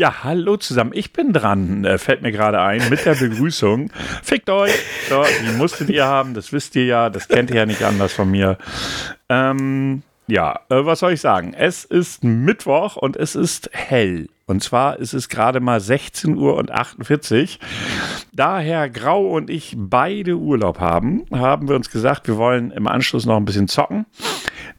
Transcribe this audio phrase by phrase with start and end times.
[0.00, 0.92] Ja, hallo zusammen.
[0.94, 3.92] Ich bin dran, äh, fällt mir gerade ein, mit der Begrüßung.
[4.22, 4.72] Fickt euch.
[5.10, 8.10] So, die musstet ihr haben, das wisst ihr ja, das kennt ihr ja nicht anders
[8.10, 8.56] von mir.
[9.28, 11.52] Ähm, ja, äh, was soll ich sagen?
[11.52, 14.30] Es ist Mittwoch und es ist hell.
[14.46, 17.60] Und zwar ist es gerade mal 16 Uhr und 48.
[18.32, 22.86] Da Herr Grau und ich beide Urlaub haben, haben wir uns gesagt, wir wollen im
[22.86, 24.06] Anschluss noch ein bisschen zocken.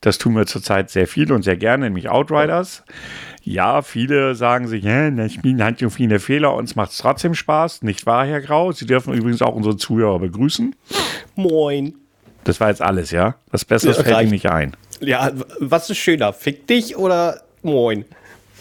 [0.01, 2.83] Das tun wir zurzeit sehr viel und sehr gerne, nämlich Outriders.
[3.43, 7.35] Ja, viele sagen sich, ja, das Spiel hat so viele Fehler, uns macht es trotzdem
[7.35, 7.83] Spaß.
[7.83, 8.71] Nicht wahr, Herr Grau?
[8.71, 10.75] Sie dürfen übrigens auch unsere Zuhörer begrüßen.
[11.35, 11.93] Moin.
[12.43, 13.35] Das war jetzt alles, ja?
[13.51, 14.75] Was Besseres ja, fällt Ihnen nicht ein.
[14.99, 16.33] Ja, was ist schöner?
[16.33, 18.05] Fick dich oder moin?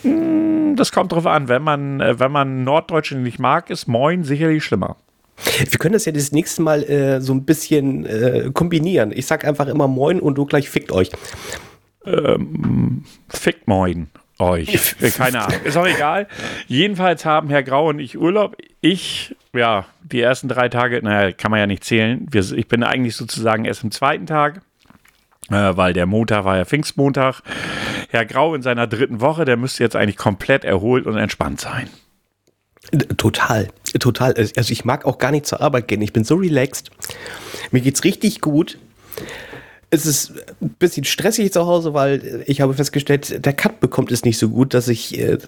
[0.02, 1.49] Hm, das kommt drauf an.
[1.49, 4.97] Wenn man, äh, wenn man Norddeutsche nicht mag, ist Moin sicherlich schlimmer.
[5.59, 9.13] Wir können das ja das nächste Mal äh, so ein bisschen äh, kombinieren.
[9.13, 11.10] Ich sag einfach immer Moin und du gleich fickt euch.
[12.05, 14.95] Ähm, fickt Moin euch.
[15.16, 15.60] Keine Ahnung.
[15.65, 16.27] Ist auch egal.
[16.66, 18.57] Jedenfalls haben Herr Grau und ich Urlaub.
[18.80, 22.27] Ich, ja, die ersten drei Tage, naja, kann man ja nicht zählen.
[22.30, 24.63] Wir, ich bin eigentlich sozusagen erst im zweiten Tag
[25.51, 27.43] äh, weil der Montag war ja Pfingstmontag.
[28.09, 31.88] Herr Grau in seiner dritten Woche, der müsste jetzt eigentlich komplett erholt und entspannt sein.
[33.16, 34.35] Total, total.
[34.35, 36.02] Also ich mag auch gar nicht zur Arbeit gehen.
[36.02, 36.91] Ich bin so relaxed.
[37.71, 38.79] Mir geht's richtig gut.
[39.91, 44.24] Es ist ein bisschen stressig zu Hause, weil ich habe festgestellt, der Cut bekommt es
[44.24, 45.38] nicht so gut, dass ich äh,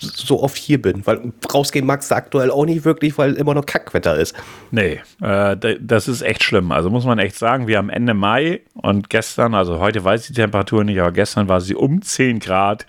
[0.00, 1.06] so oft hier bin.
[1.06, 4.34] Weil rausgehen magst du aktuell auch nicht wirklich, weil immer noch Kackwetter ist.
[4.70, 6.72] Nee, äh, das ist echt schlimm.
[6.72, 10.26] Also muss man echt sagen, wir haben Ende Mai und gestern, also heute weiß ich
[10.28, 12.86] die Temperatur nicht, aber gestern war sie um 10 Grad.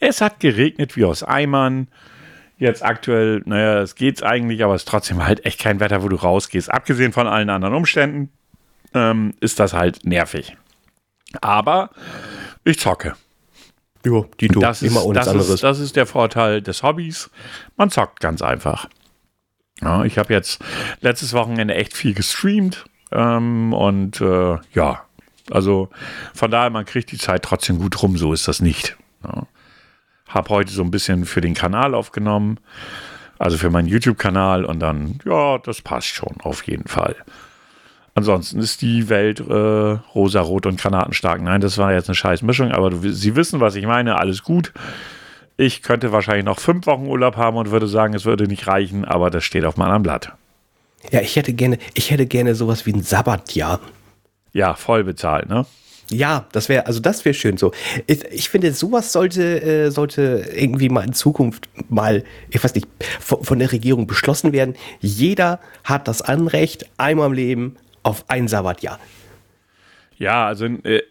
[0.00, 1.88] Es hat geregnet wie aus Eimern.
[2.58, 6.08] Jetzt aktuell, naja, es geht's eigentlich, aber es ist trotzdem halt echt kein Wetter, wo
[6.08, 6.72] du rausgehst.
[6.72, 8.30] Abgesehen von allen anderen Umständen
[8.94, 10.56] ähm, ist das halt nervig.
[11.40, 11.90] Aber
[12.64, 13.16] ich zocke.
[14.06, 15.48] Ja, die du, das immer ohne das anderes.
[15.48, 17.30] Ist, das ist der Vorteil des Hobbys.
[17.76, 18.88] Man zockt ganz einfach.
[19.80, 20.62] Ja, ich habe jetzt
[21.00, 25.04] letztes Wochenende echt viel gestreamt ähm, und äh, ja,
[25.50, 25.88] also
[26.34, 28.96] von daher, man kriegt die Zeit trotzdem gut rum, so ist das nicht.
[29.24, 29.46] Ja.
[30.34, 32.58] Hab heute so ein bisschen für den Kanal aufgenommen,
[33.38, 37.16] also für meinen YouTube-Kanal und dann, ja, das passt schon auf jeden Fall.
[38.16, 39.52] Ansonsten ist die Welt äh,
[40.14, 41.40] rosa-rot und granatenstark.
[41.42, 44.18] Nein, das war jetzt eine scheiß Mischung, aber du, Sie wissen, was ich meine.
[44.18, 44.72] Alles gut.
[45.56, 49.04] Ich könnte wahrscheinlich noch fünf Wochen Urlaub haben und würde sagen, es würde nicht reichen,
[49.04, 50.32] aber das steht auf meinem Blatt.
[51.10, 53.80] Ja, ich hätte gerne, ich hätte gerne sowas wie ein Sabbatjahr.
[54.52, 55.66] Ja, voll bezahlt, ne?
[56.10, 57.72] Ja, das wäre, also das wäre schön so.
[58.06, 62.86] Ich, ich, finde, sowas sollte, äh, sollte irgendwie mal in Zukunft mal, ich weiß nicht,
[63.20, 64.74] von, von, der Regierung beschlossen werden.
[65.00, 68.98] Jeder hat das Anrecht, einmal im Leben auf ein Sabbatjahr.
[70.18, 71.02] Ja, also äh,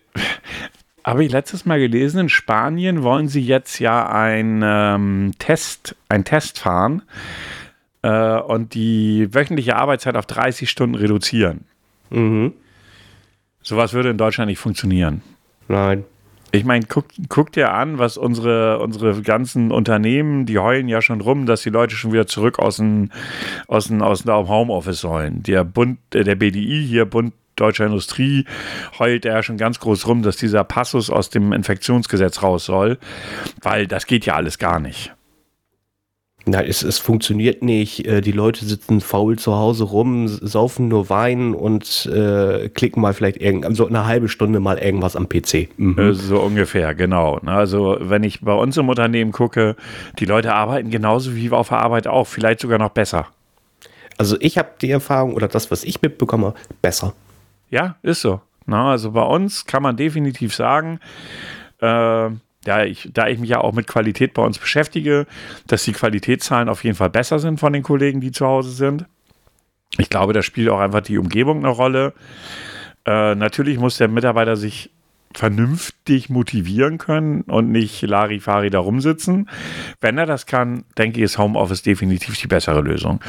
[1.03, 6.23] habe ich letztes Mal gelesen, in Spanien wollen sie jetzt ja ein ähm, Test, ein
[6.23, 7.01] Test fahren
[8.03, 11.65] äh, und die wöchentliche Arbeitszeit auf 30 Stunden reduzieren.
[12.09, 12.53] Mhm.
[13.63, 15.21] Sowas würde in Deutschland nicht funktionieren.
[15.67, 16.03] Nein.
[16.51, 21.19] Ich meine, guck, guck dir an, was unsere, unsere ganzen Unternehmen, die heulen ja schon
[21.19, 23.09] rum, dass die Leute schon wieder zurück aus dem,
[23.67, 25.41] aus dem, aus dem Homeoffice sollen.
[25.41, 28.45] Der Bund, äh, der BDI hier, Bund Deutscher Industrie,
[28.99, 32.97] heult ja schon ganz groß rum, dass dieser Passus aus dem Infektionsgesetz raus soll,
[33.61, 35.11] weil das geht ja alles gar nicht.
[36.45, 38.05] Nein, es, es funktioniert nicht.
[38.05, 43.13] Äh, die Leute sitzen faul zu Hause rum, saufen nur Wein und äh, klicken mal
[43.13, 45.69] vielleicht irgend, so eine halbe Stunde mal irgendwas am PC.
[45.77, 45.97] Mhm.
[45.97, 47.39] Äh, so ungefähr, genau.
[47.45, 49.77] Also wenn ich bei uns im Unternehmen gucke,
[50.19, 53.27] die Leute arbeiten genauso wie auf der Arbeit auch, vielleicht sogar noch besser.
[54.17, 57.13] Also ich habe die Erfahrung oder das, was ich mitbekomme, besser.
[57.69, 58.41] Ja, ist so.
[58.65, 60.99] Na, also bei uns kann man definitiv sagen,
[61.79, 62.29] äh,
[62.65, 65.25] ja, ich, da ich mich ja auch mit Qualität bei uns beschäftige,
[65.67, 69.05] dass die Qualitätszahlen auf jeden Fall besser sind von den Kollegen, die zu Hause sind.
[69.97, 72.13] Ich glaube, da spielt auch einfach die Umgebung eine Rolle.
[73.05, 74.89] Äh, natürlich muss der Mitarbeiter sich
[75.35, 79.49] vernünftig motivieren können und nicht Larifari da rumsitzen.
[79.99, 83.19] Wenn er das kann, denke ich, ist Homeoffice definitiv die bessere Lösung.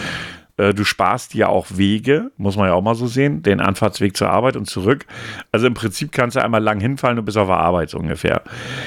[0.56, 4.16] Äh, du sparst dir auch Wege, muss man ja auch mal so sehen, den Anfahrtsweg
[4.16, 5.06] zur Arbeit und zurück.
[5.52, 8.42] Also im Prinzip kannst du einmal lang hinfallen und bist auf der Arbeit so ungefähr.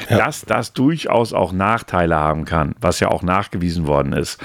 [0.09, 0.17] Ja.
[0.17, 4.41] Dass das durchaus auch Nachteile haben kann, was ja auch nachgewiesen worden ist.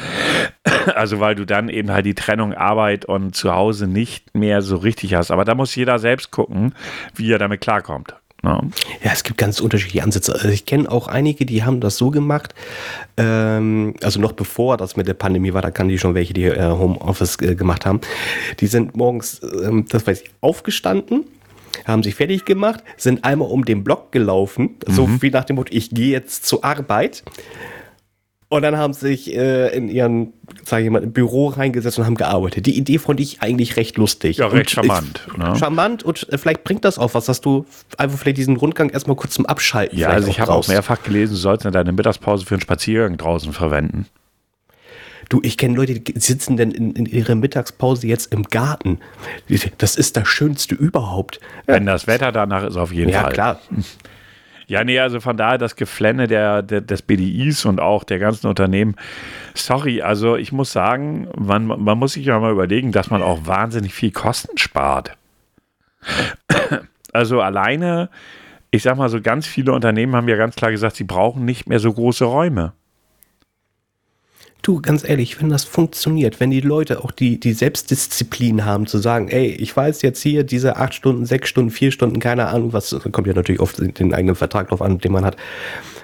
[0.95, 4.77] Also weil du dann eben halt die Trennung Arbeit und zu Hause nicht mehr so
[4.77, 5.31] richtig hast.
[5.31, 6.75] Aber da muss jeder selbst gucken,
[7.15, 8.15] wie er damit klarkommt.
[8.45, 8.61] Ja.
[9.05, 10.35] ja, es gibt ganz unterschiedliche Ansätze.
[10.35, 12.55] Also ich kenne auch einige, die haben das so gemacht,
[13.17, 16.45] ähm, also noch bevor das mit der Pandemie war, da kann die schon welche, die
[16.45, 18.01] äh, Homeoffice äh, gemacht haben.
[18.59, 21.25] Die sind morgens, ähm, das weiß ich, aufgestanden,
[21.85, 24.93] haben sich fertig gemacht, sind einmal um den Block gelaufen, mhm.
[24.93, 27.23] so wie nach dem Motto, ich gehe jetzt zur Arbeit
[28.53, 32.05] Und dann haben sie sich äh, in ihren, sage ich mal, im Büro reingesetzt und
[32.05, 32.67] haben gearbeitet.
[32.67, 34.37] Die Idee fand ich eigentlich recht lustig.
[34.37, 35.27] Ja, recht und charmant.
[35.27, 35.57] Ich, ne?
[35.57, 37.65] Charmant und äh, vielleicht bringt das auch was, dass du
[37.97, 41.33] einfach vielleicht diesen Rundgang erstmal kurz zum Abschalten Ja, also ich habe auch mehrfach gelesen,
[41.33, 44.05] du sollst deine Mittagspause für einen Spaziergang draußen verwenden.
[45.31, 48.99] Du, ich kenne Leute, die sitzen denn in, in ihrer Mittagspause jetzt im Garten.
[49.79, 51.41] Das ist das Schönste überhaupt.
[51.65, 53.33] Wenn das Wetter danach ist, auf jeden Ja, Fall.
[53.33, 53.61] klar.
[54.67, 58.47] Ja, nee, also von daher das Geflenne der, der, des BDIs und auch der ganzen
[58.47, 58.97] Unternehmen.
[59.55, 63.47] Sorry, also ich muss sagen, man, man muss sich ja mal überlegen, dass man auch
[63.47, 65.17] wahnsinnig viel Kosten spart.
[67.15, 68.09] Also alleine,
[68.71, 71.69] ich sag mal so, ganz viele Unternehmen haben ja ganz klar gesagt, sie brauchen nicht
[71.69, 72.73] mehr so große Räume.
[74.63, 78.99] Du, ganz ehrlich, wenn das funktioniert, wenn die Leute auch die, die Selbstdisziplin haben, zu
[78.99, 82.73] sagen, ey, ich weiß jetzt hier diese acht Stunden, sechs Stunden, vier Stunden, keine Ahnung,
[82.73, 85.37] was, kommt ja natürlich oft den eigenen Vertrag drauf an, den man hat,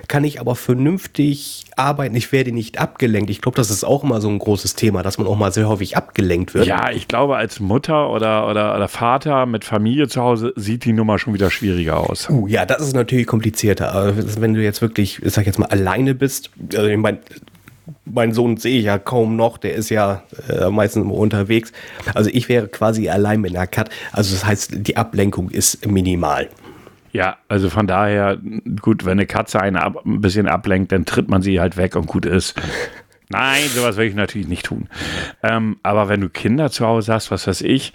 [0.09, 3.31] kann ich aber vernünftig arbeiten, ich werde nicht abgelenkt.
[3.31, 5.69] Ich glaube, das ist auch immer so ein großes Thema, dass man auch mal sehr
[5.69, 6.67] häufig abgelenkt wird.
[6.67, 10.95] Ja, ich glaube, als Mutter oder, oder, oder Vater mit Familie zu Hause sieht die
[10.95, 12.29] Nummer schon wieder schwieriger aus.
[12.29, 13.93] Uh, ja, das ist natürlich komplizierter.
[13.93, 17.19] Aber wenn du jetzt wirklich, ich sag jetzt mal, alleine bist, also ich meine,
[18.13, 21.73] mein Sohn sehe ich ja kaum noch, der ist ja äh, meistens immer unterwegs.
[22.15, 23.91] Also ich wäre quasi allein mit einer Cut.
[24.13, 26.49] Also das heißt, die Ablenkung ist minimal.
[27.13, 28.39] Ja, also von daher,
[28.81, 31.97] gut, wenn eine Katze einen ab, ein bisschen ablenkt, dann tritt man sie halt weg
[31.97, 32.55] und gut ist.
[33.31, 34.89] Nein, sowas will ich natürlich nicht tun.
[35.43, 37.93] Ähm, aber wenn du Kinder zu Hause hast, was weiß ich,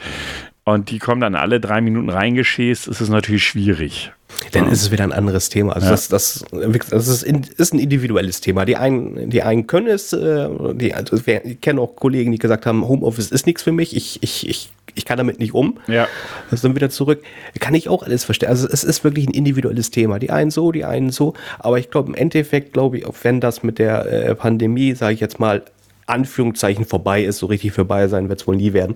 [0.66, 4.12] und die kommen dann alle drei Minuten reingeschäst, ist es natürlich schwierig.
[4.52, 5.74] Dann ist es wieder ein anderes Thema.
[5.74, 5.92] Also Ja.
[5.92, 6.46] das, das,
[6.90, 8.66] das ist, ist ein individuelles Thema.
[8.66, 12.66] Die einen, die einen können es, äh, die, also ich kenne auch Kollegen, die gesagt
[12.66, 15.78] haben, Homeoffice ist nichts für mich, ich, ich, ich, ich kann damit nicht um.
[15.88, 16.08] Ja.
[16.50, 17.22] Das dann wieder zurück.
[17.60, 18.50] Kann ich auch alles verstehen.
[18.50, 20.18] Also es ist wirklich ein individuelles Thema.
[20.18, 21.34] Die einen so, die einen so.
[21.60, 25.14] Aber ich glaube, im Endeffekt, glaube ich, auch wenn das mit der äh, Pandemie, sage
[25.14, 25.64] ich jetzt mal,
[26.06, 28.96] Anführungszeichen vorbei ist, so richtig vorbei sein wird es wohl nie werden,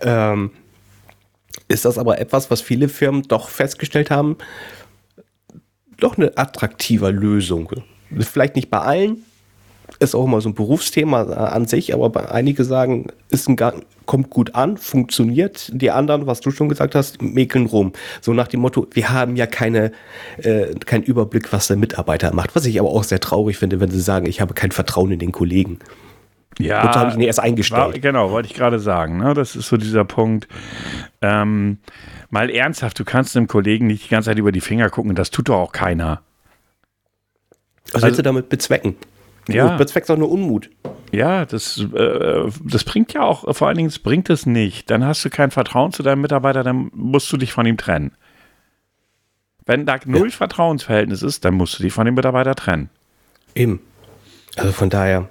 [0.00, 0.50] ähm,
[1.68, 4.36] ist das aber etwas, was viele Firmen doch festgestellt haben,
[5.98, 7.70] doch eine attraktive Lösung.
[8.20, 9.24] Vielleicht nicht bei allen,
[9.98, 13.56] ist auch immer so ein Berufsthema äh, an sich, aber bei einige sagen, ist ein,
[14.04, 15.70] kommt gut an, funktioniert.
[15.72, 17.92] Die anderen, was du schon gesagt hast, mäkeln rum.
[18.20, 19.92] So nach dem Motto, wir haben ja keine,
[20.38, 22.54] äh, keinen Überblick, was der Mitarbeiter macht.
[22.54, 25.18] Was ich aber auch sehr traurig finde, wenn sie sagen, ich habe kein Vertrauen in
[25.18, 25.78] den Kollegen.
[26.58, 28.00] Ja, Wozu habe ich ihn erst war, eingestellt?
[28.02, 29.18] genau, wollte ich gerade sagen.
[29.18, 29.34] Ne?
[29.34, 30.48] Das ist so dieser Punkt.
[31.20, 31.78] Ähm,
[32.30, 35.30] mal ernsthaft, du kannst einem Kollegen nicht die ganze Zeit über die Finger gucken, das
[35.30, 36.22] tut doch auch keiner.
[37.92, 38.96] Was willst du damit bezwecken?
[39.48, 39.68] Ja.
[39.68, 40.70] Du bezweckst auch nur Unmut.
[41.12, 44.90] Ja, das, äh, das bringt ja auch, vor allen Dingen, es bringt es nicht.
[44.90, 48.12] Dann hast du kein Vertrauen zu deinem Mitarbeiter, dann musst du dich von ihm trennen.
[49.64, 52.88] Wenn da null Vertrauensverhältnis ist, dann musst du dich von dem Mitarbeiter trennen.
[53.54, 53.80] Eben.
[54.56, 55.28] Also von daher.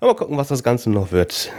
[0.00, 1.52] Aber gucken, was das Ganze noch wird.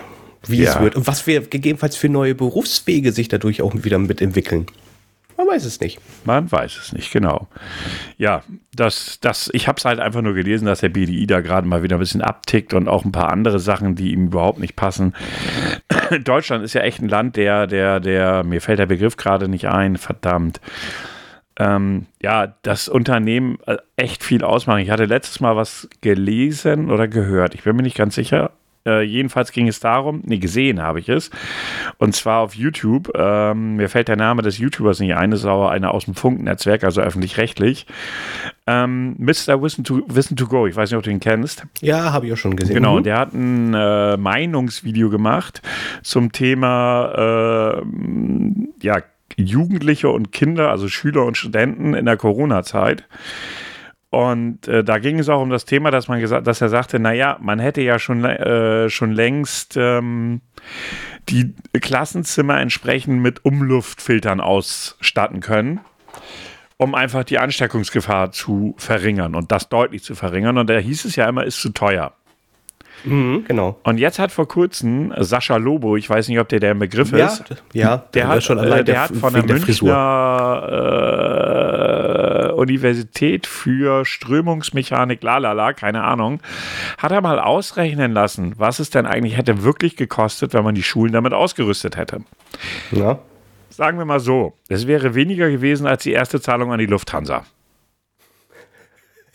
[0.48, 0.72] Wie Ja.
[0.76, 0.96] es wird.
[0.96, 4.68] Und was wir gegebenenfalls für neue Berufswege sich dadurch auch wieder mitentwickeln.
[5.38, 6.00] Man weiß es nicht.
[6.26, 7.48] Man weiß es nicht, genau.
[8.18, 8.44] Ja,
[8.76, 11.82] das, das, ich habe es halt einfach nur gelesen, dass der BDI da gerade mal
[11.82, 15.16] wieder ein bisschen abtickt und auch ein paar andere Sachen, die ihm überhaupt nicht passen.
[16.26, 19.68] Deutschland ist ja echt ein Land, der, der, der, mir fällt der Begriff gerade nicht
[19.70, 20.60] ein, verdammt.
[21.60, 24.80] Ähm, ja, das Unternehmen äh, echt viel ausmachen.
[24.80, 28.52] Ich hatte letztes Mal was gelesen oder gehört, ich bin mir nicht ganz sicher.
[28.86, 31.32] Äh, jedenfalls ging es darum, nee, gesehen habe ich es.
[31.98, 33.12] Und zwar auf YouTube.
[33.14, 36.16] Ähm, mir fällt der Name des YouTubers nicht ein, das ist aber einer aus dem
[36.16, 37.86] Funk-Netzwerk, also öffentlich-rechtlich.
[38.68, 39.62] Ähm, Mr.
[39.62, 41.66] Wissen to, Wissen to Go, ich weiß nicht, ob du ihn kennst.
[41.82, 42.76] Ja, habe ich auch schon gesehen.
[42.76, 43.04] Genau, Mhm.
[43.04, 45.62] der hat ein äh, Meinungsvideo gemacht
[46.02, 47.84] zum Thema äh,
[48.82, 49.02] ja,
[49.44, 53.08] Jugendliche und Kinder, also Schüler und Studenten in der Corona-Zeit.
[54.12, 57.00] Und äh, da ging es auch um das Thema, dass man gesagt, dass er sagte,
[57.00, 60.42] naja, man hätte ja schon, äh, schon längst ähm,
[61.30, 65.82] die Klassenzimmer entsprechend mit Umluftfiltern ausstatten können,
[66.78, 70.58] um einfach die Ansteckungsgefahr zu verringern und das deutlich zu verringern.
[70.58, 72.14] Und da hieß es ja immer, ist zu teuer.
[73.06, 73.80] Mhm, genau.
[73.84, 77.12] Und jetzt hat vor kurzem Sascha Lobo, ich weiß nicht, ob der der ein Begriff
[77.12, 79.56] Ja, ist, ja, der hat, schon äh, allein der der- hat von der der.
[79.56, 86.42] Münchner äh, Universität für Strömungsmechanik, lalala, keine Ahnung,
[86.98, 90.84] hat er mal ausrechnen lassen, was es denn eigentlich hätte wirklich gekostet, wenn man die
[90.84, 92.22] Schulen damit ausgerüstet hätte.
[92.92, 93.20] Ja.
[93.70, 97.44] Sagen wir mal so, es wäre weniger gewesen als die erste Zahlung an die Lufthansa.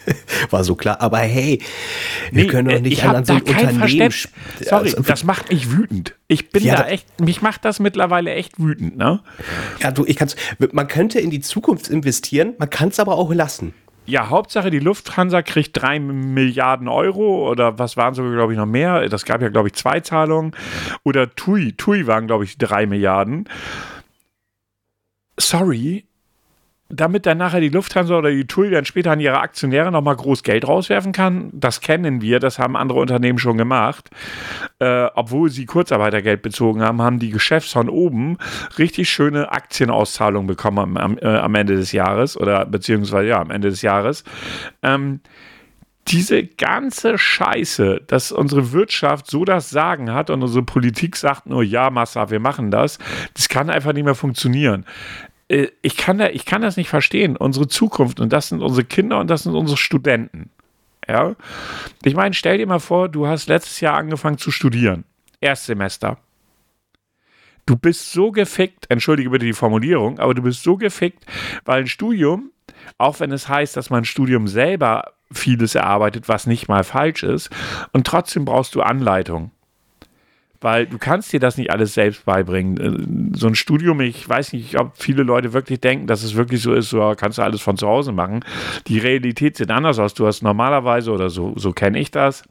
[0.50, 1.00] War so klar.
[1.00, 1.60] Aber hey,
[2.32, 4.10] wir können doch äh, nicht ich an, an so ein Unternehmen.
[4.60, 6.14] Sorry, also, das macht mich wütend.
[6.28, 9.20] Ich bin Ja, da da- echt, mich macht das mittlerweile echt wütend, ne?
[9.80, 10.36] ja, du, ich kann's,
[10.72, 13.74] man könnte in die Zukunft investieren, man kann es aber auch lassen.
[14.06, 18.66] ja, Hauptsache die Lufthansa kriegt drei Milliarden Euro oder was waren sogar, glaube ich, noch
[18.66, 19.08] mehr.
[19.08, 20.52] Das gab ja, glaube ich, zwei Zahlungen.
[21.04, 23.48] Oder TUI, TUI waren, glaube ich, drei Milliarden.
[25.38, 26.04] Sorry,
[26.90, 30.42] damit dann nachher die Lufthansa oder die TUI dann später an ihre Aktionäre nochmal groß
[30.42, 31.50] Geld rauswerfen kann.
[31.52, 34.10] Das kennen wir, das haben andere Unternehmen schon gemacht.
[34.80, 38.36] Äh, obwohl sie Kurzarbeitergeld bezogen haben, haben die Geschäfts von oben
[38.78, 43.70] richtig schöne Aktienauszahlungen bekommen am, äh, am, Ende des Jahres oder beziehungsweise ja, am Ende
[43.70, 44.24] des Jahres.
[44.82, 45.20] Ähm,
[46.08, 51.62] diese ganze Scheiße, dass unsere Wirtschaft so das Sagen hat und unsere Politik sagt nur,
[51.62, 52.98] ja, Massa, wir machen das,
[53.32, 54.84] das kann einfach nicht mehr funktionieren.
[55.48, 57.36] Äh, ich kann, da, ich kann das nicht verstehen.
[57.36, 60.50] Unsere Zukunft und das sind unsere Kinder und das sind unsere Studenten.
[61.08, 61.34] Ja?
[62.02, 65.04] Ich meine, stell dir mal vor, du hast letztes Jahr angefangen zu studieren.
[65.40, 66.18] Erstsemester.
[67.66, 71.24] Du bist so gefickt, entschuldige bitte die Formulierung, aber du bist so gefickt,
[71.64, 72.50] weil ein Studium,
[72.98, 77.22] auch wenn es heißt, dass man ein Studium selber vieles erarbeitet, was nicht mal falsch
[77.22, 77.48] ist,
[77.92, 79.50] und trotzdem brauchst du Anleitung
[80.64, 82.78] weil du kannst dir das nicht alles selbst beibringen.
[82.78, 86.62] Äh, so ein Studium, ich weiß nicht, ob viele Leute wirklich denken, dass es wirklich
[86.62, 88.42] so ist, so kannst du alles von zu Hause machen.
[88.86, 90.14] Die Realität sieht anders aus.
[90.14, 92.44] Du hast normalerweise, oder so, so kenne ich das,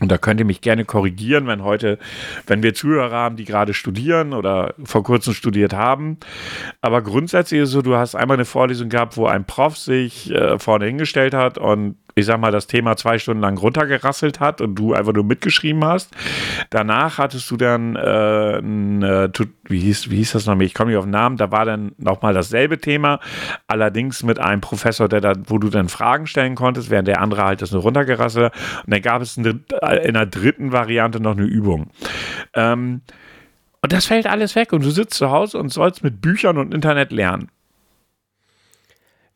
[0.00, 1.98] und da könnt ihr mich gerne korrigieren, wenn heute,
[2.46, 6.18] wenn wir Zuhörer haben, die gerade studieren oder vor kurzem studiert haben.
[6.80, 10.30] Aber grundsätzlich ist es so, du hast einmal eine Vorlesung gehabt, wo ein Prof sich
[10.30, 14.60] äh, vorne hingestellt hat und ich sag mal, das Thema zwei Stunden lang runtergerasselt hat
[14.60, 16.14] und du einfach nur mitgeschrieben hast.
[16.70, 19.30] Danach hattest du dann, äh, ein, äh,
[19.64, 20.66] wie, hieß, wie hieß das nochmal?
[20.66, 21.36] Ich komme nicht auf den Namen.
[21.36, 23.20] Da war dann nochmal dasselbe Thema,
[23.66, 27.44] allerdings mit einem Professor, der da, wo du dann Fragen stellen konntest, während der andere
[27.44, 28.54] halt das nur runtergerasselt hat.
[28.84, 29.60] Und dann gab es eine,
[30.04, 31.90] in der dritten Variante noch eine Übung.
[32.54, 33.02] Ähm,
[33.80, 36.74] und das fällt alles weg und du sitzt zu Hause und sollst mit Büchern und
[36.74, 37.48] Internet lernen.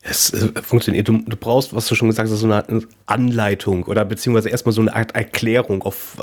[0.05, 1.07] Es äh, funktioniert.
[1.07, 2.65] Du, du, brauchst, was du schon gesagt hast, so eine
[3.07, 6.17] Anleitung oder beziehungsweise erstmal so eine Art Erklärung, auf,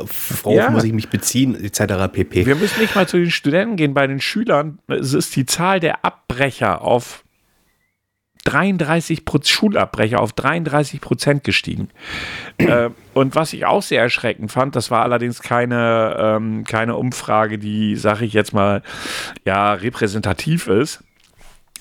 [0.44, 0.70] worauf ja.
[0.70, 2.12] muss ich mich beziehen, etc.
[2.12, 2.46] pp.
[2.46, 3.94] Wir müssen nicht mal zu den Studenten gehen.
[3.94, 7.24] Bei den Schülern es ist die Zahl der Abbrecher auf
[8.46, 11.90] 33 Schulabbrecher auf 33 Prozent gestiegen.
[12.58, 17.58] äh, und was ich auch sehr erschreckend fand, das war allerdings keine, ähm, keine Umfrage,
[17.58, 18.82] die, sage ich jetzt mal,
[19.46, 21.04] ja, repräsentativ ist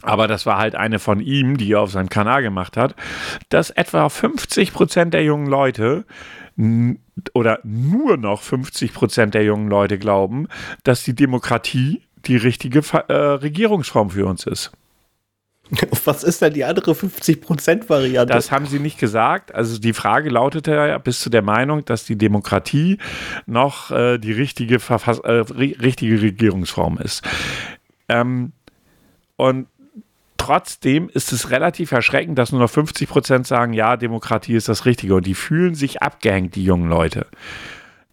[0.02, 2.94] aber das war halt eine von ihm, die er auf seinem Kanal gemacht hat,
[3.48, 6.04] dass etwa 50 Prozent der jungen Leute
[7.34, 10.48] oder nur noch 50 Prozent der jungen Leute glauben,
[10.82, 14.72] dass die Demokratie die richtige äh, Regierungsform für uns ist.
[16.04, 18.32] Was ist denn die andere 50%-Variante?
[18.32, 19.54] Das haben sie nicht gesagt.
[19.54, 22.98] Also die Frage lautete ja, bist du der Meinung, dass die Demokratie
[23.46, 27.22] noch äh, die richtige, Verfass äh, richtige Regierungsform ist?
[28.08, 28.52] Ähm,
[29.36, 29.68] und
[30.38, 34.86] trotzdem ist es relativ erschreckend, dass nur noch 50 Prozent sagen, ja, Demokratie ist das
[34.86, 35.14] Richtige.
[35.14, 37.26] Und die fühlen sich abgehängt, die jungen Leute.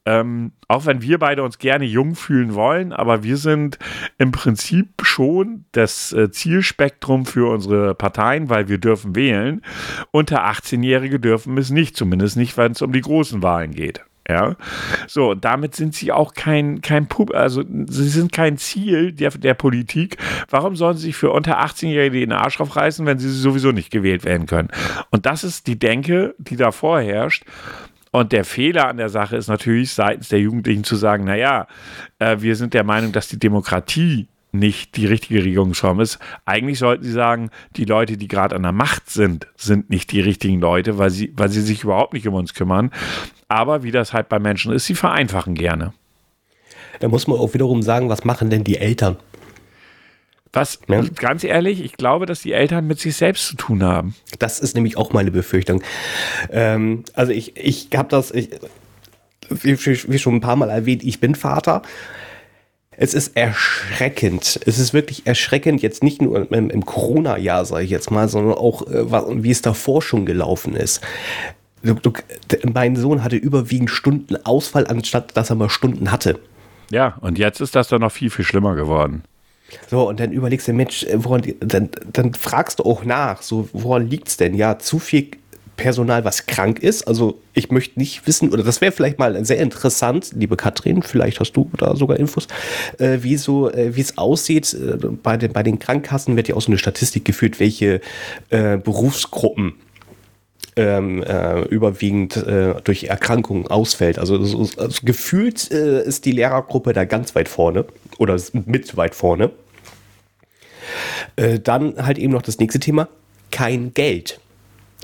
[0.07, 3.79] Ähm, auch wenn wir beide uns gerne jung fühlen wollen, aber wir sind
[4.19, 9.61] im Prinzip schon das äh, Zielspektrum für unsere Parteien, weil wir dürfen wählen.
[10.11, 14.03] Unter 18-Jährige dürfen es nicht, zumindest nicht, wenn es um die großen Wahlen geht.
[14.27, 14.55] Ja,
[15.07, 19.29] so, und damit sind sie auch kein, kein Pub, also sie sind kein Ziel der,
[19.29, 20.17] der Politik.
[20.49, 24.25] Warum sollen sie sich für unter 18-Jährige den Arsch aufreißen, wenn sie sowieso nicht gewählt
[24.25, 24.69] werden können?
[25.11, 27.45] Und das ist die Denke, die da vorherrscht.
[28.11, 31.67] Und der Fehler an der Sache ist natürlich seitens der Jugendlichen zu sagen, naja,
[32.17, 36.19] äh, wir sind der Meinung, dass die Demokratie nicht die richtige Regierungsform ist.
[36.45, 40.21] Eigentlich sollten sie sagen, die Leute, die gerade an der Macht sind, sind nicht die
[40.21, 42.91] richtigen Leute, weil sie, weil sie sich überhaupt nicht um uns kümmern.
[43.47, 45.93] Aber wie das halt bei Menschen ist, sie vereinfachen gerne.
[46.99, 49.17] Da muss man auch wiederum sagen, was machen denn die Eltern?
[50.53, 51.03] Was, ja.
[51.15, 54.15] ganz ehrlich, ich glaube, dass die Eltern mit sich selbst zu tun haben.
[54.39, 55.83] Das ist nämlich auch meine Befürchtung.
[56.49, 58.51] Ähm, also ich, ich habe das, ich,
[59.49, 61.81] wie, wie, schon ein paar Mal erwähnt, ich bin Vater
[62.97, 64.59] es ist erschreckend.
[64.65, 68.55] Es ist wirklich erschreckend, jetzt nicht nur im, im Corona-Jahr, sage ich jetzt mal, sondern
[68.55, 71.01] auch, äh, wie es davor schon gelaufen ist.
[71.83, 72.13] Du, du,
[72.73, 76.39] mein Sohn hatte überwiegend Stunden Ausfall, anstatt dass er mal Stunden hatte.
[76.89, 79.23] Ja, und jetzt ist das doch noch viel, viel schlimmer geworden.
[79.89, 83.67] So, und dann überlegst du, Mensch, äh, woran, dann, dann fragst du auch nach, so,
[83.73, 84.53] woran liegt es denn?
[84.53, 85.31] Ja, zu viel
[85.77, 87.07] Personal, was krank ist.
[87.07, 91.39] Also ich möchte nicht wissen, oder das wäre vielleicht mal sehr interessant, liebe Katrin, vielleicht
[91.39, 92.47] hast du da sogar Infos,
[92.97, 94.73] äh, wie so, äh, es aussieht.
[94.73, 98.01] Äh, bei, den, bei den Krankenkassen wird ja auch so eine Statistik geführt, welche
[98.49, 99.73] äh, Berufsgruppen
[100.77, 104.19] ähm, äh, überwiegend äh, durch Erkrankungen ausfällt.
[104.19, 107.85] Also, so, also gefühlt ist die Lehrergruppe da ganz weit vorne
[108.17, 109.51] oder mit weit vorne.
[111.63, 113.07] dann halt eben noch das nächste Thema,
[113.51, 114.39] kein Geld.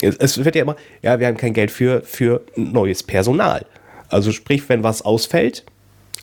[0.01, 3.65] Es, wird ja immer, ja, wir haben kein Geld für, für neues Personal.
[4.09, 5.63] Also sprich, wenn was ausfällt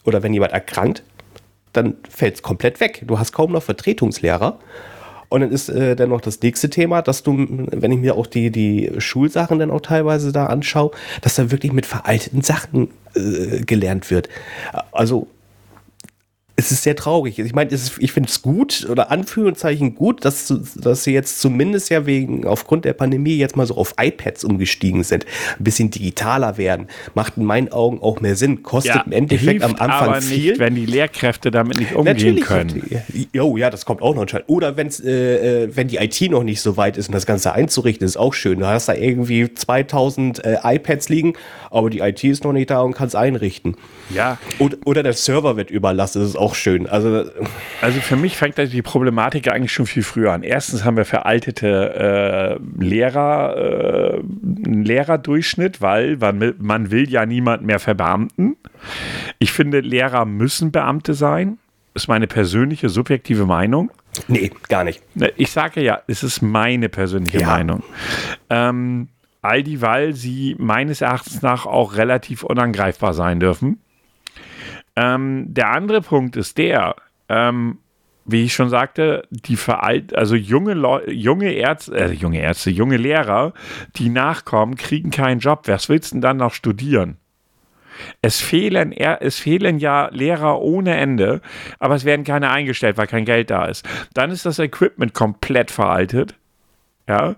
[0.04, 1.02] oder wenn jemand erkrankt,
[1.72, 3.02] dann fällt es komplett weg.
[3.06, 4.58] Du hast kaum noch Vertretungslehrer.
[5.28, 8.26] Und dann ist äh, dann noch das nächste Thema, dass du, wenn ich mir auch
[8.26, 13.60] die, die Schulsachen dann auch teilweise da anschaue, dass da wirklich mit veralteten Sachen äh,
[13.60, 14.28] gelernt wird.
[14.90, 15.28] Also
[16.58, 17.38] es ist sehr traurig.
[17.38, 22.04] Ich meine, ich finde es gut oder Anführungszeichen gut, dass, dass sie jetzt zumindest ja
[22.04, 25.24] wegen aufgrund der Pandemie jetzt mal so auf iPads umgestiegen sind,
[25.56, 26.88] ein bisschen digitaler werden.
[27.14, 28.64] Macht in meinen Augen auch mehr Sinn.
[28.64, 30.50] Kostet ja, im Endeffekt am Anfang aber viel.
[30.50, 32.82] Nicht, wenn die Lehrkräfte damit nicht umgehen Natürlich können.
[33.32, 34.48] Jo, ja, das kommt auch noch entscheidend.
[34.48, 37.52] Oder wenn's, äh, äh, wenn die IT noch nicht so weit ist und das Ganze
[37.52, 38.58] einzurichten, ist auch schön.
[38.58, 41.34] Du hast da irgendwie 2000 äh, iPads liegen,
[41.70, 43.76] aber die IT ist noch nicht da und kann es einrichten.
[44.12, 44.38] Ja.
[44.58, 46.86] Oder, oder der Server wird überlastet, das ist auch schön.
[46.86, 47.30] Also,
[47.80, 50.42] also für mich fängt die Problematik eigentlich schon viel früher an.
[50.42, 54.20] Erstens haben wir veraltete äh, Lehrer, äh,
[54.64, 58.56] Lehrerdurchschnitt, weil man, man will ja niemand mehr verbeamten.
[59.38, 61.58] Ich finde, Lehrer müssen Beamte sein.
[61.94, 63.90] Ist meine persönliche, subjektive Meinung.
[64.28, 65.02] Nee, gar nicht.
[65.36, 67.48] Ich sage ja, es ist meine persönliche ja.
[67.48, 67.82] Meinung.
[68.50, 69.08] Ähm,
[69.42, 73.80] all die, weil sie meines Erachtens nach auch relativ unangreifbar sein dürfen.
[74.98, 76.96] Ähm, der andere Punkt ist der,
[77.28, 77.78] ähm,
[78.24, 82.96] wie ich schon sagte, die veralt, also junge Leu junge Ärzte, äh, junge Ärzte, junge
[82.96, 83.52] Lehrer,
[83.94, 85.68] die nachkommen, kriegen keinen Job.
[85.68, 87.16] Was willst du denn dann noch studieren?
[88.22, 91.42] Es fehlen, es fehlen ja Lehrer ohne Ende,
[91.78, 93.88] aber es werden keine eingestellt, weil kein Geld da ist.
[94.14, 96.34] Dann ist das Equipment komplett veraltet.
[97.08, 97.36] Ja,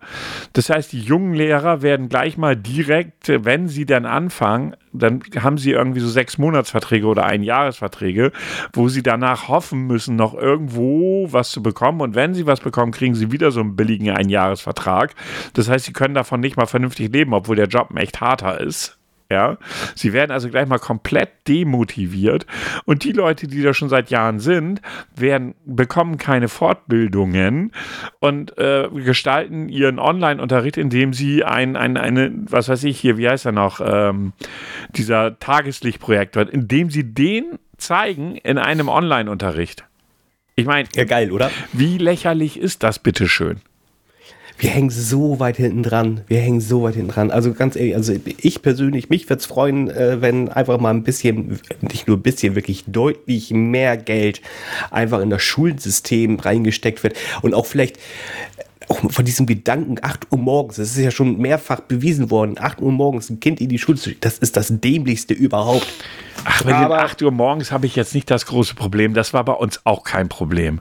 [0.52, 5.58] das heißt, die jungen Lehrer werden gleich mal direkt, wenn sie dann anfangen, dann haben
[5.58, 8.32] sie irgendwie so sechs Monatsverträge oder ein Jahresverträge,
[8.72, 12.00] wo sie danach hoffen müssen, noch irgendwo was zu bekommen.
[12.00, 15.14] Und wenn sie was bekommen, kriegen sie wieder so einen billigen Einjahresvertrag.
[15.52, 18.99] Das heißt, sie können davon nicht mal vernünftig leben, obwohl der Job echt harter ist.
[19.30, 19.58] Ja,
[19.94, 22.46] sie werden also gleich mal komplett demotiviert
[22.84, 24.82] und die Leute, die da schon seit Jahren sind,
[25.14, 27.70] werden bekommen keine Fortbildungen
[28.18, 33.28] und äh, gestalten ihren Online-Unterricht, indem sie ein, ein, eine, was weiß ich hier, wie
[33.28, 34.32] heißt er noch, ähm,
[34.96, 39.84] dieser Tageslichtprojektor, indem sie den zeigen in einem Online-Unterricht.
[40.56, 41.52] Ich meine, ja geil, oder?
[41.72, 43.60] Wie lächerlich ist das bitteschön?
[44.60, 46.20] Wir hängen so weit hinten dran.
[46.26, 47.30] Wir hängen so weit hinten dran.
[47.30, 51.02] Also ganz ehrlich, also ich persönlich, mich würde es freuen, äh, wenn einfach mal ein
[51.02, 54.42] bisschen, nicht nur ein bisschen, wirklich deutlich mehr Geld
[54.90, 57.98] einfach in das Schulsystem reingesteckt wird und auch vielleicht
[58.88, 62.82] auch von diesem Gedanken 8 Uhr morgens, das ist ja schon mehrfach bewiesen worden, 8
[62.82, 65.86] Uhr morgens ein Kind in die Schule zu schicken, das ist das dämlichste überhaupt.
[66.44, 69.14] Ach, mit Aber, 8 Uhr morgens habe ich jetzt nicht das große Problem.
[69.14, 70.80] Das war bei uns auch kein Problem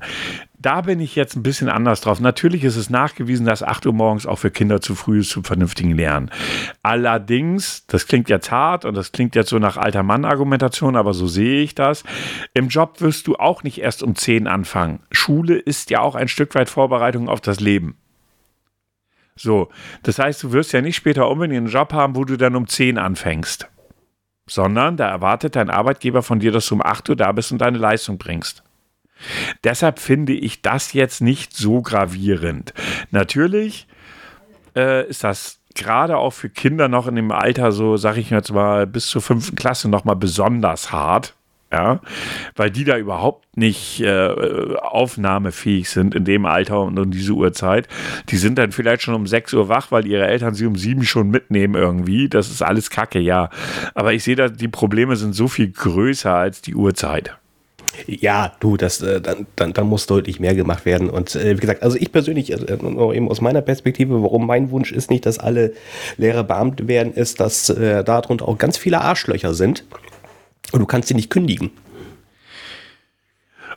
[0.60, 2.20] da bin ich jetzt ein bisschen anders drauf.
[2.20, 5.46] Natürlich ist es nachgewiesen, dass 8 Uhr morgens auch für Kinder zu früh ist zum
[5.46, 6.30] vernünftigen Lernen.
[6.84, 11.28] Allerdings, das klingt jetzt hart und das klingt jetzt so nach alter Mann-Argumentation, aber so
[11.28, 12.04] sehe ich das.
[12.54, 15.00] Im Job wirst du auch nicht erst um 10 anfangen.
[15.12, 17.96] Schule ist ja auch ein Stück weit Vorbereitung auf das Leben.
[19.38, 19.70] So,
[20.04, 22.68] das heißt, du wirst ja nicht später unbedingt einen Job haben, wo du dann um
[22.68, 23.70] 10 anfängst.
[24.46, 27.60] Sondern da erwartet dein Arbeitgeber von dir, dass du um 8 Uhr da bist und
[27.60, 28.64] deine Leistung bringst.
[29.64, 32.74] Deshalb finde ich das jetzt nicht so gravierend.
[33.12, 33.88] Natürlich
[34.76, 38.52] äh, ist das gerade auch für Kinder noch in dem Alter so, sag ich jetzt
[38.52, 41.36] mal, bis zur fünften Klasse noch mal besonders hart.
[41.72, 42.02] Ja,
[42.56, 47.88] weil die da überhaupt nicht äh, aufnahmefähig sind in dem Alter und um diese Uhrzeit.
[48.30, 51.04] Die sind dann vielleicht schon um 6 Uhr wach, weil ihre Eltern sie um 7
[51.04, 52.28] schon mitnehmen irgendwie.
[52.28, 53.52] Das ist alles Kacke, ja.
[53.94, 57.39] Aber ich sehe da, die Probleme sind so viel größer als die Uhrzeit.
[58.08, 61.10] Ja, du, das, äh, dann, dann, dann muss deutlich mehr gemacht werden.
[61.10, 64.92] Und äh, wie gesagt, also ich persönlich, äh, eben aus meiner Perspektive, warum mein Wunsch
[64.92, 65.74] ist nicht, dass alle
[66.18, 69.86] Lehrer Beamte werden, ist, dass äh, darunter auch ganz viele Arschlöcher sind.
[70.72, 71.72] Und du kannst sie nicht kündigen.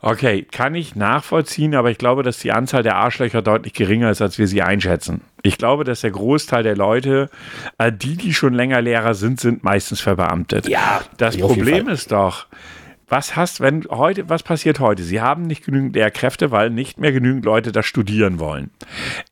[0.05, 4.21] Okay, kann ich nachvollziehen, aber ich glaube, dass die Anzahl der Arschlöcher deutlich geringer ist,
[4.21, 5.21] als wir sie einschätzen.
[5.45, 7.31] Ich glaube, dass der Großteil der Leute,
[7.79, 10.69] äh, die, die schon länger Lehrer sind, sind meistens verbeamtet.
[10.69, 11.03] Ja.
[11.19, 12.47] Das Problem ist doch,
[13.13, 15.03] was hast, wenn heute, was passiert heute?
[15.03, 18.71] Sie haben nicht genügend Lehrkräfte, weil nicht mehr genügend Leute das studieren wollen.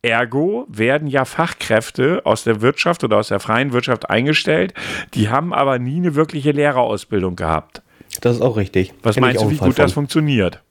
[0.03, 4.75] Ergo werden ja Fachkräfte aus der Wirtschaft oder aus der freien Wirtschaft eingestellt,
[5.15, 7.81] die haben aber nie eine wirkliche Lehrerausbildung gehabt.
[8.21, 8.93] Das ist auch richtig.
[9.01, 9.75] Was Kenn meinst du, wie gut von.
[9.75, 10.61] das funktioniert?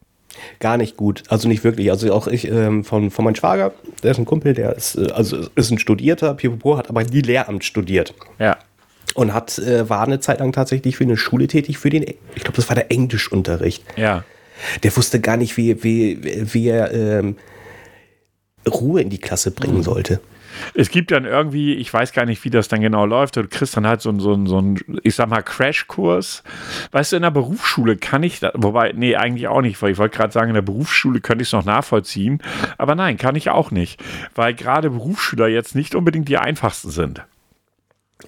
[0.61, 1.91] Gar nicht gut, also nicht wirklich.
[1.91, 3.73] Also auch ich ähm, von, von meinem Schwager,
[4.05, 7.23] der ist ein Kumpel, der ist, äh, also ist ein Studierter, Pipopo, hat aber nie
[7.23, 8.15] Lehramt studiert.
[8.39, 8.57] Ja
[9.15, 12.43] und hat, äh, war eine Zeit lang tatsächlich für eine Schule tätig, für den, ich
[12.43, 13.85] glaube, das war der Englischunterricht.
[13.97, 14.25] Ja.
[14.83, 17.37] Der wusste gar nicht, wie, wie, wie er ähm,
[18.69, 19.83] Ruhe in die Klasse bringen mhm.
[19.83, 20.21] sollte.
[20.75, 23.77] es gibt dann irgendwie, ich weiß gar nicht, wie das dann genau läuft, du kriegst
[23.77, 26.43] dann halt so, so, so einen, ich sag mal, Crashkurs.
[26.93, 29.99] Weißt du, in der Berufsschule kann ich, da, wobei, nee, eigentlich auch nicht, weil ich
[29.99, 32.43] wollte gerade sagen, in der Berufsschule könnte ich es noch nachvollziehen,
[32.79, 34.03] aber nein, kann ich auch nicht,
[34.35, 37.23] weil gerade Berufsschüler jetzt nicht unbedingt die einfachsten sind.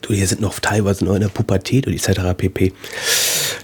[0.01, 2.35] Du, hier sind noch teilweise noch in der Pubertät und etc.
[2.37, 2.73] pp.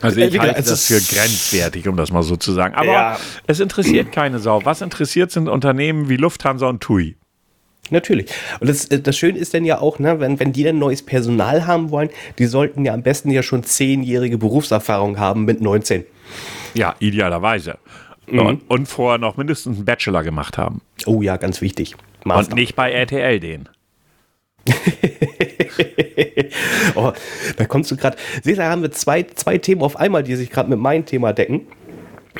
[0.01, 2.75] Also ich äh, halte das für grenzwertig, um das mal so zu sagen.
[2.75, 3.19] Aber ja.
[3.47, 4.65] es interessiert keine Sau.
[4.65, 7.17] Was interessiert sind Unternehmen wie Lufthansa und TUI?
[7.91, 8.31] Natürlich.
[8.61, 11.03] Und das, äh, das Schöne ist dann ja auch, ne, wenn, wenn die dann neues
[11.03, 16.05] Personal haben wollen, die sollten ja am besten ja schon zehnjährige Berufserfahrung haben mit 19.
[16.75, 17.79] Ja, idealerweise.
[18.27, 18.39] Mhm.
[18.41, 20.83] Und, und vorher noch mindestens einen Bachelor gemacht haben.
[21.07, 21.97] Oh ja, ganz wichtig.
[22.25, 22.53] Master.
[22.53, 23.69] Und nicht bei RTL den.
[26.95, 27.13] oh,
[27.57, 28.17] da kommst du gerade.
[28.43, 31.05] Siehst du, da haben wir zwei, zwei Themen auf einmal, die sich gerade mit meinem
[31.05, 31.67] Thema decken.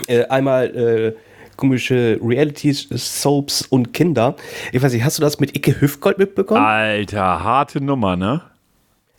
[0.07, 1.13] Äh, einmal äh,
[1.57, 4.37] komische Reality-Soaps und Kinder.
[4.73, 6.65] Ich weiß nicht, hast du das mit Icke Hüftgold mitbekommen?
[6.65, 8.43] Alter, harte Nummer, ne?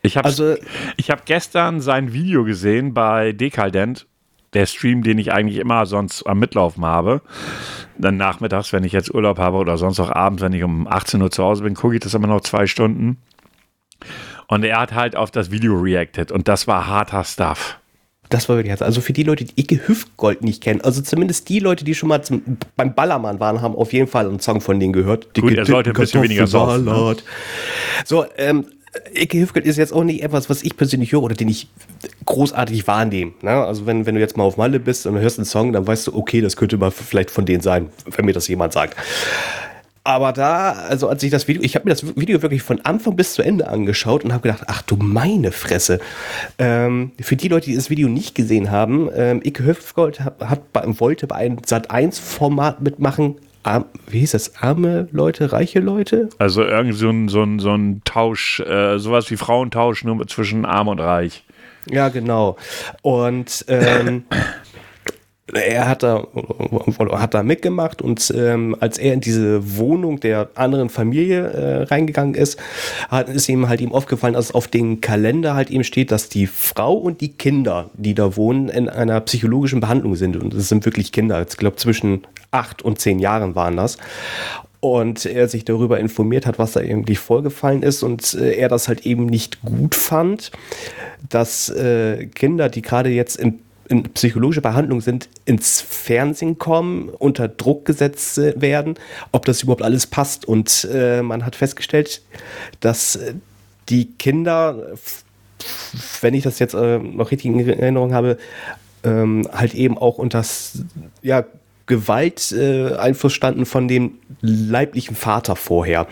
[0.01, 0.55] Ich habe also,
[1.09, 4.07] hab gestern sein Video gesehen bei Dekadent
[4.53, 7.21] der Stream, den ich eigentlich immer sonst am Mitlaufen habe.
[7.97, 11.21] Dann nachmittags, wenn ich jetzt Urlaub habe oder sonst auch abends, wenn ich um 18
[11.21, 13.17] Uhr zu Hause bin, gucke ich das immer noch zwei Stunden.
[14.47, 17.77] Und er hat halt auf das Video reacted und das war harter Stuff.
[18.29, 21.59] Das war wirklich, also für die Leute, die Icke Hüftgold nicht kennen, also zumindest die
[21.59, 22.43] Leute, die schon mal zum,
[22.75, 25.33] beim Ballermann waren, haben auf jeden Fall einen Song von denen gehört.
[25.33, 26.85] Gut, er sollte ein bisschen weniger saufen.
[26.85, 27.15] Ne?
[28.05, 28.65] So, ähm,
[29.13, 31.67] Icke Hüftgold ist jetzt auch nicht etwas, was ich persönlich höre oder den ich
[32.25, 33.33] großartig wahrnehme.
[33.41, 33.51] Ne?
[33.51, 36.07] Also wenn, wenn du jetzt mal auf Malle bist und hörst einen Song, dann weißt
[36.07, 38.95] du, okay, das könnte mal vielleicht von denen sein, wenn mir das jemand sagt.
[40.03, 43.15] Aber da, also als ich das Video, ich habe mir das Video wirklich von Anfang
[43.15, 45.99] bis zu Ende angeschaut und habe gedacht, ach du meine Fresse.
[46.57, 50.61] Ähm, für die Leute, die das Video nicht gesehen haben, ähm, Icke Hüftgold hat, hat,
[50.99, 54.55] wollte bei einem Sat1-Format mitmachen, Arm, wie hieß das?
[54.61, 56.29] Arme Leute, reiche Leute?
[56.37, 60.65] Also irgendwie so ein, so ein, so ein Tausch, äh, sowas wie Frauentausch, nur zwischen
[60.65, 61.43] arm und reich.
[61.89, 62.57] Ja, genau.
[63.01, 64.23] Und ähm,
[65.53, 66.27] er hat da,
[67.11, 72.35] hat da mitgemacht und ähm, als er in diese Wohnung der anderen Familie äh, reingegangen
[72.35, 72.59] ist,
[73.09, 76.47] hat, ist ihm halt ihm aufgefallen, dass auf dem Kalender halt eben steht, dass die
[76.47, 80.35] Frau und die Kinder, die da wohnen, in einer psychologischen Behandlung sind.
[80.37, 81.45] Und das sind wirklich Kinder.
[81.47, 83.97] Ich glaube, zwischen acht und zehn Jahren waren das.
[84.81, 88.87] Und er sich darüber informiert hat, was da irgendwie vorgefallen ist und äh, er das
[88.87, 90.51] halt eben nicht gut fand,
[91.27, 93.59] dass äh, Kinder, die gerade jetzt in
[93.89, 98.95] in psychologische Behandlung sind, ins Fernsehen kommen, unter Druck gesetzt werden,
[99.31, 100.45] ob das überhaupt alles passt.
[100.45, 102.21] Und äh, man hat festgestellt,
[102.79, 103.33] dass äh,
[103.89, 104.93] die Kinder,
[106.21, 108.37] wenn ich das jetzt äh, noch richtig in Erinnerung habe,
[109.03, 110.43] ähm, halt eben auch unter
[111.23, 111.45] ja,
[111.87, 116.05] Gewalt äh, Einfluss standen von dem leiblichen Vater vorher.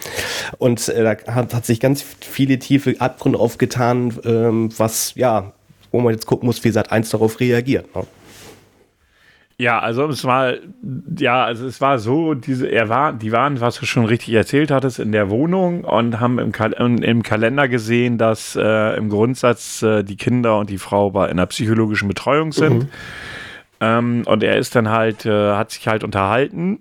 [0.58, 5.54] Und äh, da hat, hat, sich ganz viele tiefe Abgründe aufgetan, ähm, was ja
[5.98, 7.94] wo man jetzt gucken muss, wie Sat 1 darauf reagiert.
[7.96, 8.04] Ne?
[9.60, 10.54] Ja, also es war,
[11.18, 14.70] ja, also es war so, diese, er war, die waren, was du schon richtig erzählt
[14.70, 19.82] hattest, in der Wohnung und haben im, Kal im Kalender gesehen, dass äh, im Grundsatz
[19.82, 22.84] äh, die Kinder und die Frau bei einer psychologischen Betreuung sind.
[22.84, 22.90] Mhm.
[23.80, 26.80] Ähm, und er ist dann halt, äh, hat sich halt unterhalten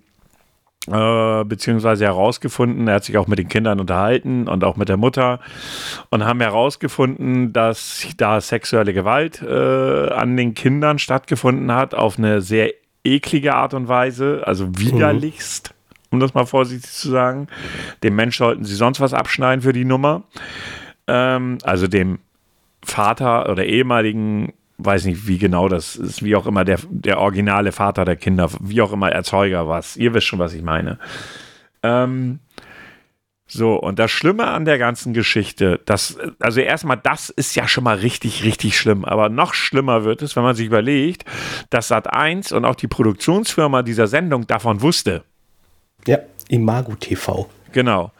[0.91, 4.97] äh, beziehungsweise herausgefunden, er hat sich auch mit den Kindern unterhalten und auch mit der
[4.97, 5.39] Mutter
[6.09, 12.41] und haben herausgefunden, dass da sexuelle Gewalt äh, an den Kindern stattgefunden hat, auf eine
[12.41, 12.71] sehr
[13.03, 16.05] eklige Art und Weise, also widerlichst, mhm.
[16.11, 17.47] um das mal vorsichtig zu sagen.
[18.03, 20.23] Dem Mensch sollten sie sonst was abschneiden für die Nummer.
[21.07, 22.19] Ähm, also dem
[22.83, 27.71] Vater oder ehemaligen weiß nicht, wie genau das ist, wie auch immer der, der originale
[27.71, 29.97] Vater der Kinder, wie auch immer Erzeuger was.
[29.97, 30.99] Ihr wisst schon, was ich meine.
[31.83, 32.39] Ähm,
[33.49, 37.85] so, und das Schlimme an der ganzen Geschichte, das, also erstmal, das ist ja schon
[37.85, 39.05] mal richtig, richtig schlimm.
[39.05, 41.23] Aber noch schlimmer wird es, wenn man sich überlegt,
[41.69, 45.23] dass Sat1 und auch die Produktionsfirma dieser Sendung davon wusste.
[46.05, 47.49] Ja, Imago TV.
[47.71, 48.11] Genau.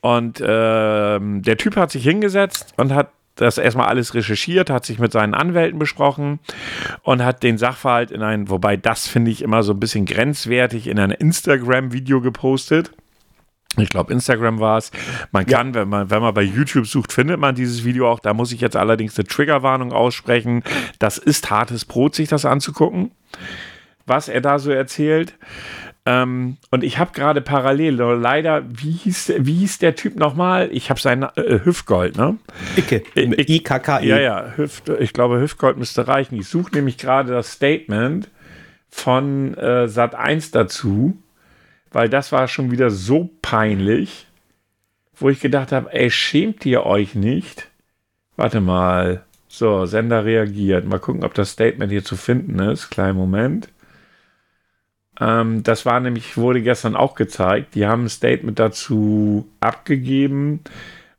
[0.00, 4.98] Und ähm, der Typ hat sich hingesetzt und hat das erstmal alles recherchiert, hat sich
[4.98, 6.38] mit seinen Anwälten besprochen
[7.02, 10.86] und hat den Sachverhalt in ein, wobei das finde ich immer so ein bisschen grenzwertig,
[10.86, 12.92] in ein Instagram-Video gepostet.
[13.78, 14.90] Ich glaube, Instagram war es.
[15.30, 15.74] Man kann, ja.
[15.74, 18.20] wenn man, wenn man bei YouTube sucht, findet man dieses Video auch.
[18.20, 20.62] Da muss ich jetzt allerdings eine Triggerwarnung aussprechen.
[20.98, 23.12] Das ist hartes Brot, sich das anzugucken,
[24.04, 25.38] was er da so erzählt.
[26.04, 30.68] Ähm, und ich habe gerade parallel, leider, wie hieß, wie hieß der Typ nochmal?
[30.72, 32.38] Ich habe sein äh, Hüftgold, ne?
[32.76, 33.02] Icke.
[33.16, 34.06] I-K-K-E.
[34.06, 36.36] Ja, ja, Hüft, ich glaube, Hüftgold müsste reichen.
[36.40, 38.28] Ich suche nämlich gerade das Statement
[38.88, 41.16] von äh, Sat 1 dazu,
[41.92, 44.26] weil das war schon wieder so peinlich.
[45.14, 47.68] wo ich gedacht habe, ey, schämt ihr euch nicht?
[48.36, 49.22] Warte mal.
[49.48, 50.86] So, Sender reagiert.
[50.86, 52.90] Mal gucken, ob das Statement hier zu finden ist.
[52.90, 53.68] Kleinen Moment.
[55.22, 57.76] Ähm, das war nämlich, wurde gestern auch gezeigt.
[57.76, 60.60] Die haben ein Statement dazu abgegeben,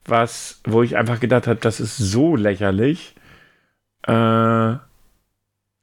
[0.06, 3.16] was, wo ich einfach gedacht habe, das ist so lächerlich.
[4.06, 4.82] Äh, la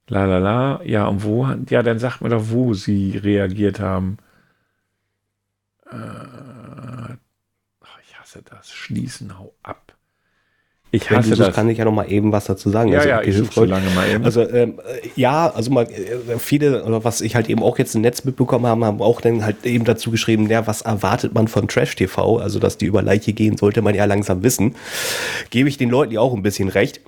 [0.09, 0.83] la la.
[0.85, 1.47] Ja, und wo?
[1.71, 4.19] Ja, dann sagt mir doch, wo sie reagiert haben.
[5.91, 7.15] Äh,
[8.03, 8.71] ich hasse das.
[8.71, 9.90] Schließen, hau ab.
[10.93, 11.55] Ich hasse Wenn du das.
[11.55, 12.91] kann ich ja noch mal eben was dazu sagen.
[12.91, 14.25] Ja, also, ja, ich suche so lange mal eben.
[14.25, 14.81] Also ähm,
[15.15, 18.67] ja, also mal äh, viele oder was ich halt eben auch jetzt im Netz mitbekommen
[18.67, 22.39] habe, haben auch dann halt eben dazu geschrieben, ja, was erwartet man von Trash TV?
[22.39, 24.75] Also dass die über Leiche gehen, sollte man ja langsam wissen.
[25.51, 27.01] Gebe ich den Leuten ja auch ein bisschen recht.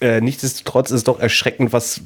[0.00, 2.00] Äh, nichtsdestotrotz ist es doch erschreckend, was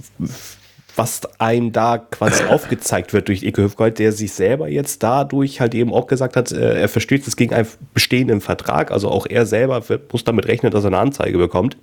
[1.01, 5.75] was einem da quasi aufgezeigt wird durch Eke Hüfgold, der sich selber jetzt dadurch halt
[5.75, 8.91] eben auch gesagt hat, äh, er verstößt es gegen einen bestehenden Vertrag.
[8.91, 9.83] Also auch er selber
[10.13, 11.79] muss damit rechnen, dass er eine Anzeige bekommt,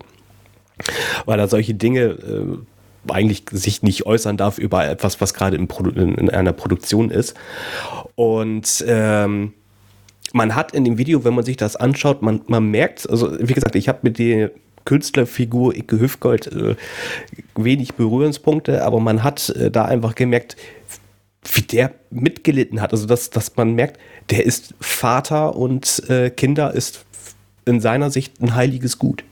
[1.26, 5.68] weil er solche Dinge äh, eigentlich sich nicht äußern darf über etwas, was gerade in,
[5.96, 7.34] in, in einer Produktion ist.
[8.14, 9.54] Und ähm,
[10.32, 13.54] man hat in dem Video, wenn man sich das anschaut, man, man merkt, also wie
[13.54, 14.52] gesagt, ich habe mit dir
[14.88, 16.76] Künstlerfigur Icke Hüfgold äh,
[17.56, 20.56] wenig Berührungspunkte, aber man hat äh, da einfach gemerkt,
[21.44, 22.94] wie der mitgelitten hat.
[22.94, 27.06] Also, dass, dass man merkt, der ist Vater und äh, Kinder ist
[27.66, 29.26] in seiner Sicht ein heiliges Gut.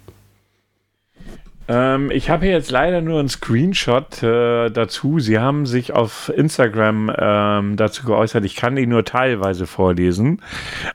[1.69, 5.19] Ähm, ich habe hier jetzt leider nur einen Screenshot äh, dazu.
[5.19, 8.43] Sie haben sich auf Instagram ähm, dazu geäußert.
[8.43, 10.41] Ich kann ihn nur teilweise vorlesen,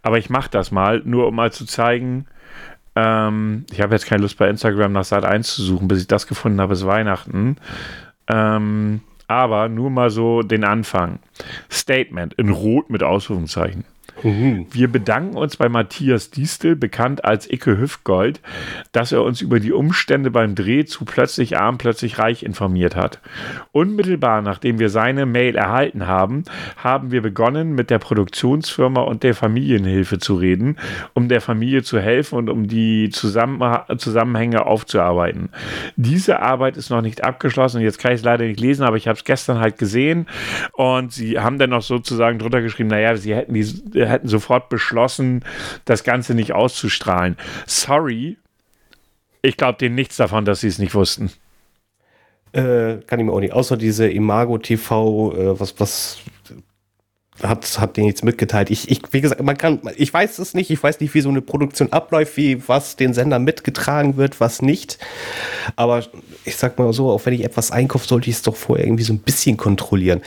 [0.03, 2.27] aber ich mache das mal, nur um mal zu zeigen,
[2.97, 6.07] ähm, ich habe jetzt keine Lust bei Instagram nach Sat 1 zu suchen, bis ich
[6.07, 7.57] das gefunden habe, ist Weihnachten.
[8.29, 11.21] Ähm, aber nur mal so den Anfang.
[11.71, 13.85] Statement in Rot mit Ausrufungszeichen.
[14.23, 14.67] Mhm.
[14.71, 18.41] Wir bedanken uns bei Matthias Diestel, bekannt als Icke Hüftgold,
[18.93, 23.21] dass er uns über die Umstände beim Dreh zu Plötzlich Arm, Plötzlich Reich informiert hat.
[23.73, 26.45] Unmittelbar nachdem wir seine Mail erhalten haben,
[26.77, 30.77] haben wir begonnen, mit der Produktionsfirma und der Familienhilfe zu reden,
[31.15, 35.51] um der Familie zu helfen und um die Zusammenhänge aufzuarbeiten.
[35.97, 37.81] Diese Arbeit ist noch nicht abgeschlossen.
[37.81, 40.27] Jetzt kann ich es leider nicht lesen, aber ich habe es gestern halt gesehen
[40.73, 43.65] und sie haben dann noch sozusagen drunter geschrieben, naja, sie hätten die
[44.11, 45.45] hätten sofort beschlossen,
[45.85, 47.37] das Ganze nicht auszustrahlen.
[47.67, 48.37] Sorry,
[49.43, 51.31] ich glaube denen nichts davon, dass sie es nicht wussten.
[52.53, 53.53] Äh, kann ich mir auch nicht.
[53.53, 56.19] Außer diese Imago TV, äh, was, was
[57.43, 58.71] hat, hat denen jetzt mitgeteilt.
[58.71, 61.29] Ich, ich, wie gesagt, man kann, ich weiß es nicht, ich weiß nicht, wie so
[61.29, 64.99] eine Produktion abläuft, wie was den Sender mitgetragen wird, was nicht.
[65.77, 66.05] Aber
[66.45, 69.05] ich sag mal so, auch wenn ich etwas einkaufe, sollte ich es doch vorher irgendwie
[69.05, 70.21] so ein bisschen kontrollieren.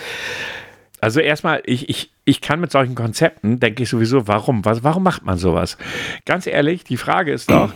[1.03, 4.63] Also erstmal, ich, ich, ich kann mit solchen Konzepten, denke ich sowieso, warum?
[4.63, 5.77] Was, warum macht man sowas?
[6.25, 7.73] Ganz ehrlich, die Frage ist doch,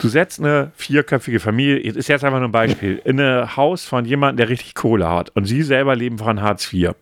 [0.00, 4.06] du setzt eine vierköpfige Familie, ist jetzt einfach nur ein Beispiel, in ein Haus von
[4.06, 6.92] jemandem, der richtig Kohle hat und sie selber leben von Hartz IV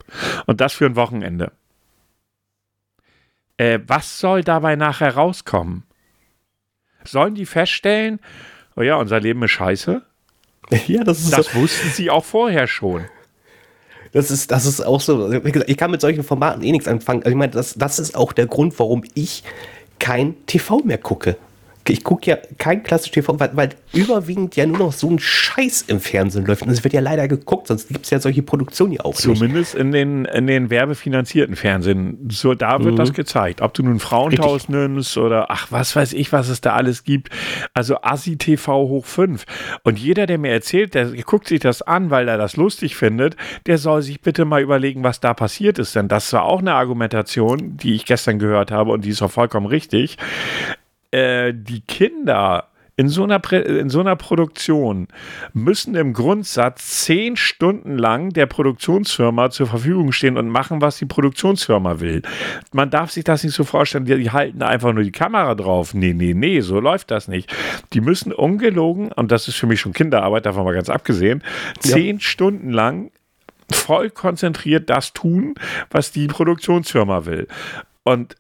[0.47, 1.53] und das für ein Wochenende.
[3.57, 5.85] Äh, was soll dabei nachher rauskommen?
[7.05, 8.19] Sollen die feststellen,
[8.75, 10.03] oh ja, unser Leben ist scheiße?
[10.89, 11.61] Ja, das ist Das so.
[11.61, 13.05] wussten sie auch vorher schon.
[14.13, 15.31] Das ist, das ist auch so.
[15.33, 17.21] Ich kann mit solchen Formaten eh nichts anfangen.
[17.21, 19.45] Also ich meine, das, das ist auch der Grund, warum ich
[19.99, 21.37] kein TV mehr gucke
[21.93, 25.83] ich gucke ja kein klassisches TV, weil, weil, überwiegend ja nur noch so ein Scheiß
[25.89, 26.63] im Fernsehen läuft.
[26.63, 29.75] Und es wird ja leider geguckt, sonst gibt es ja solche Produktionen ja auch Zumindest
[29.75, 29.81] nicht.
[29.81, 32.29] in den, in den werbefinanzierten Fernsehen.
[32.31, 32.97] So, da wird mhm.
[32.97, 33.61] das gezeigt.
[33.61, 37.31] Ob du nun Frauentausch nimmst oder ach, was weiß ich, was es da alles gibt.
[37.75, 39.45] Also Assi TV hoch 5.
[39.83, 43.37] Und jeder, der mir erzählt, der guckt sich das an, weil er das lustig findet,
[43.67, 45.97] der soll sich bitte mal überlegen, was da passiert ist.
[45.97, 49.31] Denn das war auch eine Argumentation, die ich gestern gehört habe und die ist auch
[49.31, 50.17] vollkommen richtig.
[51.11, 52.69] Äh, die Kinder
[52.99, 55.07] in so, einer in so einer Produktion
[55.53, 61.07] müssen im Grundsatz zehn Stunden lang der Produktionsfirma zur Verfügung stehen und machen, was die
[61.07, 62.23] Produktionsfirma will.
[62.73, 65.95] Man darf sich das nicht so vorstellen, die, die halten einfach nur die Kamera drauf.
[65.95, 67.55] Nee, nee, nee, so läuft das nicht.
[67.93, 71.45] Die müssen ungelogen, und das ist für mich schon Kinderarbeit, davon mal ganz abgesehen,
[71.79, 72.21] zehn ja.
[72.21, 73.13] Stunden lang
[73.71, 75.55] voll konzentriert das tun,
[75.91, 77.47] was die Produktionsfirma will.
[78.03, 78.35] Und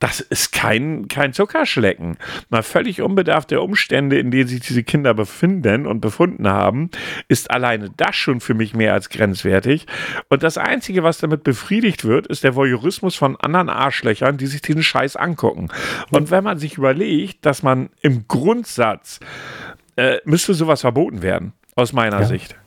[0.00, 2.16] das ist kein, kein Zuckerschlecken.
[2.48, 6.90] Mal völlig unbedarft der Umstände, in denen sich diese Kinder befinden und befunden haben,
[7.28, 9.86] ist alleine das schon für mich mehr als grenzwertig.
[10.30, 14.62] Und das Einzige, was damit befriedigt wird, ist der Voyeurismus von anderen Arschlöchern, die sich
[14.62, 15.68] diesen Scheiß angucken.
[16.10, 19.20] Und wenn man sich überlegt, dass man im Grundsatz
[19.96, 22.26] äh, müsste sowas verboten werden, aus meiner ja.
[22.26, 22.59] Sicht.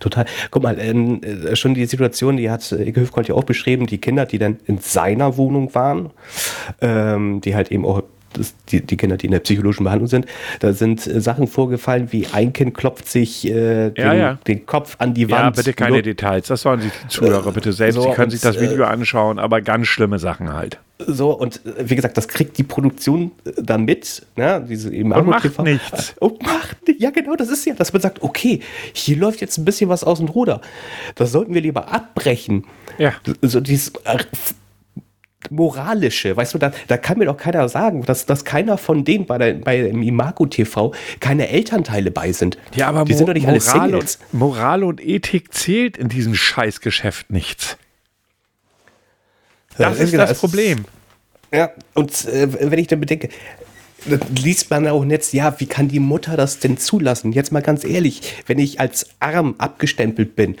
[0.00, 0.26] Total.
[0.50, 4.26] Guck mal, äh, schon die Situation, die hat Ike Hüfgold ja auch beschrieben, die Kinder,
[4.26, 6.10] die dann in seiner Wohnung waren,
[6.80, 8.02] ähm, die halt eben auch
[8.34, 10.26] das, die, die Kinder, die in der psychologischen Behandlung sind,
[10.60, 14.38] da sind äh, Sachen vorgefallen, wie ein Kind klopft sich äh, den, Ja, ja.
[14.46, 15.42] den Kopf an die Wand.
[15.42, 16.48] Ja, bitte keine Nur- Details.
[16.48, 17.94] Das sollen sich die Zuhörer bitte selbst.
[17.96, 20.78] so, die können sich das und, Video anschauen, aber ganz schlimme Sachen halt.
[21.06, 24.64] So, und äh, wie gesagt, das kriegt die Produktion äh, dann mit, ne?
[24.68, 25.62] Diese eben Und macht TV.
[25.64, 26.14] nichts.
[26.20, 27.00] Und macht nicht.
[27.00, 28.60] Ja, genau, das ist ja, dass man sagt, okay,
[28.92, 30.60] hier läuft jetzt ein bisschen was aus dem Ruder.
[31.16, 32.64] Das sollten wir lieber abbrechen.
[32.98, 33.12] Ja.
[33.42, 34.18] So dieses äh,
[35.50, 39.26] moralische, weißt du, da, da kann mir doch keiner sagen, dass, dass keiner von denen
[39.26, 42.58] bei, der, bei dem Imago TV keine Elternteile bei sind.
[42.74, 44.18] Ja, aber die sind doch nicht alle Moral, Singles.
[44.32, 47.76] und, Moral und Ethik zählt in diesem Scheißgeschäft nichts.
[49.76, 50.84] Das Ja, ist genau, das Problem.
[51.52, 53.28] Ja, und äh, wenn ich dann bedenke,
[54.42, 57.32] liest man auch Netz, ja, wie kann die Mutter das denn zulassen?
[57.32, 60.56] Jetzt mal ganz ehrlich, wenn ich als arm abgestempelt bin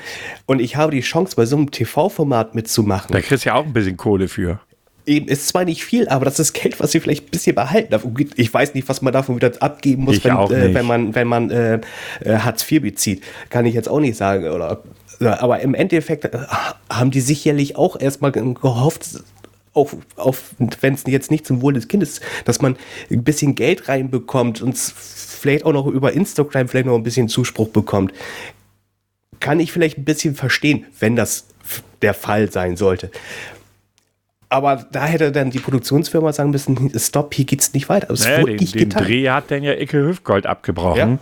[0.46, 3.64] und ich habe die Chance, bei so einem TV-Format mitzumachen, Da kriegst du ja auch
[3.66, 4.60] ein bisschen Kohle für.
[5.06, 7.90] Eben ist zwar nicht viel, aber das ist Geld, was sie vielleicht ein bisschen behalten
[7.90, 8.06] darf.
[8.36, 11.28] Ich weiß nicht, was man davon wieder abgeben muss, wenn, auch äh, wenn man, wenn
[11.28, 11.80] man äh,
[12.20, 13.22] äh, Hartz IV bezieht.
[13.50, 14.48] Kann ich jetzt auch nicht sagen.
[14.50, 14.82] Oder,
[15.20, 16.38] aber im Endeffekt äh,
[16.90, 19.22] haben die sicherlich auch erstmal gehofft,
[19.74, 22.76] auf, auf wenn es jetzt nicht zum Wohl des Kindes, dass man
[23.10, 27.68] ein bisschen Geld reinbekommt und vielleicht auch noch über Instagram vielleicht noch ein bisschen Zuspruch
[27.68, 28.12] bekommt.
[29.40, 31.46] Kann ich vielleicht ein bisschen verstehen, wenn das
[32.02, 33.10] der Fall sein sollte.
[34.54, 38.12] Aber da hätte dann die Produktionsfirma sagen müssen, stopp, hier geht's nicht weiter.
[38.12, 38.88] Es Naja, den, nicht den.
[38.88, 41.18] Dreh hat dann ja Icke Hüftgold abgebrochen.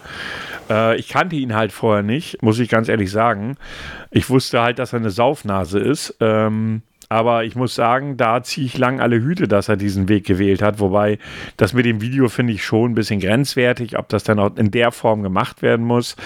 [0.69, 3.57] Äh, ich kannte ihn halt vorher nicht, muss ich ganz ehrlich sagen.
[4.11, 6.15] Ich wusste halt, dass er eine Saufnase ist.
[6.21, 10.25] Ähm, aber ich muss sagen, da ziehe ich lang alle Hüte, dass er diesen Weg
[10.25, 10.81] gewählt hat.
[10.81, 11.19] Wobei
[11.59, 13.99] das mit dem Video finde ich schon ein bisschen grenzwertig.
[13.99, 16.17] Ob das dann auch in der Form gemacht werden muss,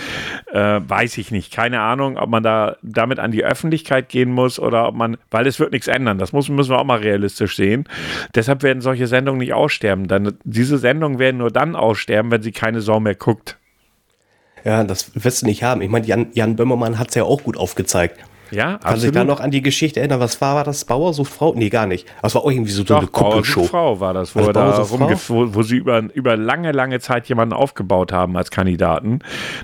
[0.52, 1.52] äh, weiß ich nicht.
[1.52, 5.48] Keine Ahnung, ob man da damit an die Öffentlichkeit gehen muss oder ob man, weil
[5.48, 6.18] es wird nichts ändern.
[6.18, 7.88] Das muss, müssen wir auch mal realistisch sehen.
[8.36, 10.06] Deshalb werden solche Sendungen nicht aussterben.
[10.06, 13.58] Dann, diese Sendungen werden nur dann aussterben, wenn sie keine Sau mehr guckt.
[14.64, 15.82] Ja, das wirst du nicht haben.
[15.82, 18.20] Ich meine, Jan, Jan Böhmermann hat es ja auch gut aufgezeigt.
[18.52, 20.20] Ja, Kann sich da noch an die Geschichte erinnern?
[20.20, 20.84] Was war, war das?
[20.84, 21.52] Bauer sucht Frau?
[21.56, 22.06] Nee, gar nicht.
[22.22, 23.60] Das war auch irgendwie so eine Doch, Bauer Kuppelshow.
[23.62, 26.36] sucht Frau war das, wo, Also da Bauer sucht rumge wo, wo sie über, über
[26.36, 29.18] lange, lange Zeit jemanden aufgebaut haben als Kandidaten.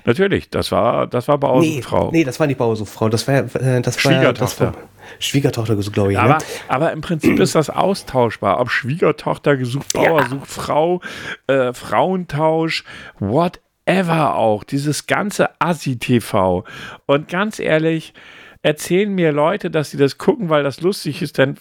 [0.05, 2.11] Natürlich, das war, das war Bauer Nee, sucht Frau.
[2.11, 3.09] nee, das war nicht Bauer sucht Frau.
[3.09, 4.41] Das war, äh, das war Schwiegertochter.
[4.41, 4.75] Das war,
[5.19, 6.19] Schwiegertochter, so glaube ich.
[6.19, 6.39] Aber, ne?
[6.69, 8.59] aber im Prinzip ist das austauschbar.
[8.61, 10.29] Ob Schwiegertochter gesucht, Bauer Ja.
[10.29, 11.01] sucht Frau,
[11.47, 12.85] äh, Frauentausch,
[13.21, 14.65] whatever auch.
[14.65, 16.65] Dieses ganze Assi-TV.
[17.07, 18.15] Und ganz ehrlich,
[18.63, 21.59] erzählen mir Leute, dass sie das gucken, weil das lustig ist, dann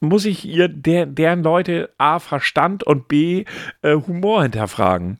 [0.00, 3.44] muss ich ihr der, deren Leute A, Verstand und B,
[3.82, 5.18] äh, Humor hinterfragen.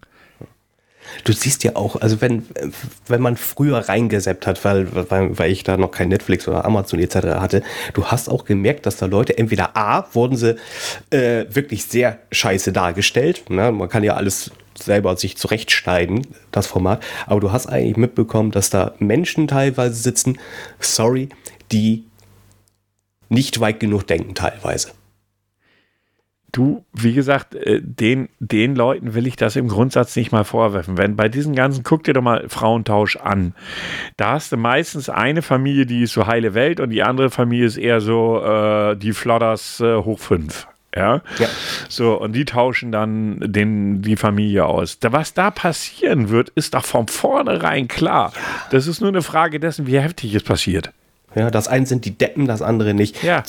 [1.24, 2.46] Du siehst ja auch, also wenn,
[3.06, 6.98] wenn man früher reingeseppt hat, weil, weil, weil ich da noch kein Netflix oder Amazon
[6.98, 7.16] etc.
[7.16, 7.62] hatte,
[7.94, 10.56] du hast auch gemerkt, dass da Leute entweder A, wurden sie
[11.10, 13.72] äh, wirklich sehr scheiße dargestellt, ne?
[13.72, 18.70] man kann ja alles selber sich zurechtschneiden, das Format, aber du hast eigentlich mitbekommen, dass
[18.70, 20.38] da Menschen teilweise sitzen,
[20.80, 21.28] sorry,
[21.70, 22.04] die
[23.28, 24.88] nicht weit genug denken teilweise.
[26.52, 30.98] Du, wie gesagt, äh, den, den Leuten will ich das im Grundsatz nicht mal vorwerfen.
[30.98, 33.54] Wenn bei diesen ganzen, guck dir doch mal Frauentausch an.
[34.18, 37.66] Da hast du meistens eine Familie, die ist so heile Welt und die andere Familie
[37.66, 40.68] ist eher so äh, die Flodders äh, hoch fünf.
[40.94, 41.22] Ja?
[41.38, 41.48] Ja.
[41.88, 44.98] So, und die tauschen dann den, die Familie aus.
[44.98, 48.32] Da, was da passieren wird, ist doch von vornherein klar.
[48.70, 50.92] Das ist nur eine Frage dessen, wie heftig es passiert.
[51.34, 53.22] Ja, das eine sind die Deppen, das andere nicht.
[53.22, 53.42] Ja.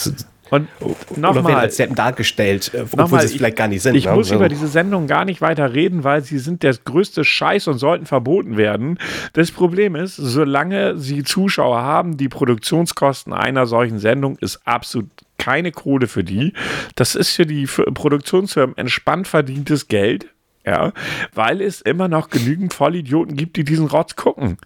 [0.49, 3.95] Und werden nochmal, als Deppen dargestellt, äh, obwohl sie es ich- vielleicht gar nicht sind.
[3.95, 4.11] Ich ne?
[4.11, 7.67] muss Also- über diese Sendung gar nicht weiter reden, weil sie sind der größte Scheiß
[7.67, 8.99] und sollten verboten werden.
[9.33, 15.71] Das Problem ist, solange sie Zuschauer haben, die Produktionskosten einer solchen Sendung ist absolut keine
[15.71, 16.53] Kohle für die.
[16.95, 20.27] Das ist für die für Produktionsfirmen entspannt verdientes Geld.
[20.65, 20.93] Ja,
[21.33, 24.57] weil es immer noch genügend Vollidioten gibt, die diesen Rotz gucken.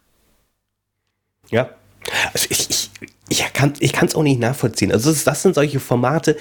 [1.49, 1.69] Ja.
[2.34, 2.89] Also ich, ich,
[3.30, 4.91] ich kann es auch nicht nachvollziehen.
[4.91, 6.38] Also das, das sind solche Formate,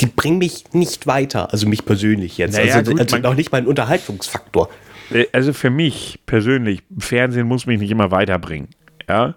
[0.00, 1.52] die bringen mich nicht weiter.
[1.52, 2.56] Also mich persönlich jetzt.
[2.56, 4.68] Naja, also gut, also noch nicht mal ein Unterhaltungsfaktor.
[5.10, 8.68] Äh, Also für mich persönlich, Fernsehen muss mich nicht immer weiterbringen.
[9.08, 9.34] Ja,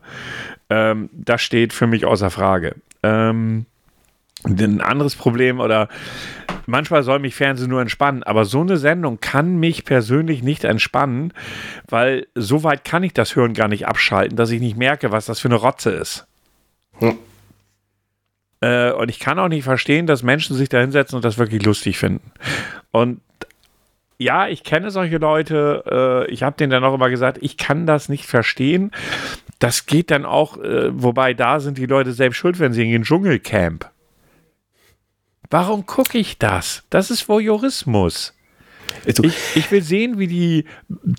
[0.70, 2.76] ähm, das steht für mich außer Frage.
[3.02, 3.66] Ähm,
[4.46, 5.88] ein anderes Problem oder
[6.66, 11.34] manchmal soll mich Fernsehen nur entspannen, aber so eine Sendung kann mich persönlich nicht entspannen,
[11.88, 15.26] weil so weit kann ich das Hören gar nicht abschalten, dass ich nicht merke, was
[15.26, 16.28] das für eine Rotze ist.
[17.00, 17.18] Hm.
[18.62, 21.64] Äh, und ich kann auch nicht verstehen, dass Menschen sich da hinsetzen und das wirklich
[21.64, 22.32] lustig finden.
[22.92, 23.22] Und
[24.18, 26.26] ja, ich kenne solche Leute.
[26.30, 28.92] Äh, ich habe denen dann auch immer gesagt, ich kann das nicht verstehen.
[29.60, 32.92] Das geht dann auch, äh, wobei da sind die Leute selbst schuld, wenn sie in
[32.92, 33.90] den Dschungelcamp.
[35.54, 36.82] Warum gucke ich das?
[36.90, 38.34] Das ist Voyeurismus.
[39.06, 40.66] Also, Ich, ich will sehen, wie die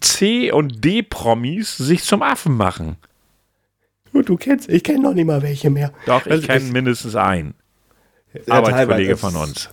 [0.01, 2.97] C- und D-Promis sich zum Affen machen.
[4.13, 5.93] du, du kennst, ich kenne noch nicht mal welche mehr.
[6.07, 7.55] Doch, ich Also, kenne mindestens einen.
[8.49, 9.71] Ja, Arbeitskollege von uns.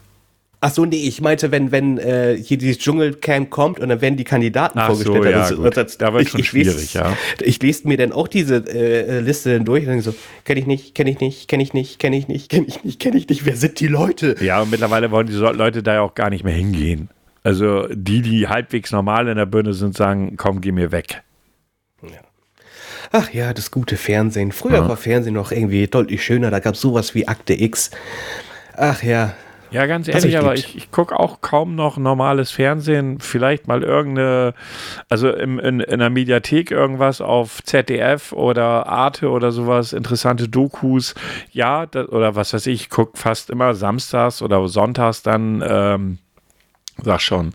[0.63, 4.15] Ach so, nee, ich meinte, wenn, wenn äh, hier dieses Dschungelcamp kommt und dann werden
[4.15, 5.35] die Kandidaten Ach so, vorgestellt.
[5.35, 5.75] ja, Also, gut.
[5.75, 7.17] das- Da wird ich- schon ich lese- schwierig, ja.
[7.39, 10.13] Ich lese mir dann auch diese äh, Liste dann durch und denke so,
[10.45, 12.99] kenne ich nicht, kenne ich nicht, kenne ich nicht, kenne ich nicht, kenne ich nicht,
[12.99, 13.45] kenne ich nicht.
[13.47, 14.35] Wer sind die Leute?
[14.39, 17.09] Ja, und mittlerweile wollen die so- Leute da ja auch gar nicht mehr hingehen.
[17.43, 21.23] Also die, die halbwegs normal in der Birne sind, sagen, komm, geh mir weg.
[23.11, 24.51] Ach ja, das gute Fernsehen.
[24.51, 26.49] Früher war Fernsehen noch irgendwie deutlich schöner.
[26.51, 27.91] Da gab es sowas wie Akte X.
[28.77, 29.33] Ach ja.
[29.71, 33.21] Ja, ganz ehrlich, ich aber ich, ich gucke auch kaum noch normales Fernsehen.
[33.21, 34.53] Vielleicht mal irgendeine,
[35.09, 41.15] also im, in, in der Mediathek irgendwas auf ZDF oder Arte oder sowas, interessante Dokus.
[41.51, 46.17] Ja, da, oder was weiß ich, gucke fast immer samstags oder sonntags dann, ähm,
[47.01, 47.53] sag schon,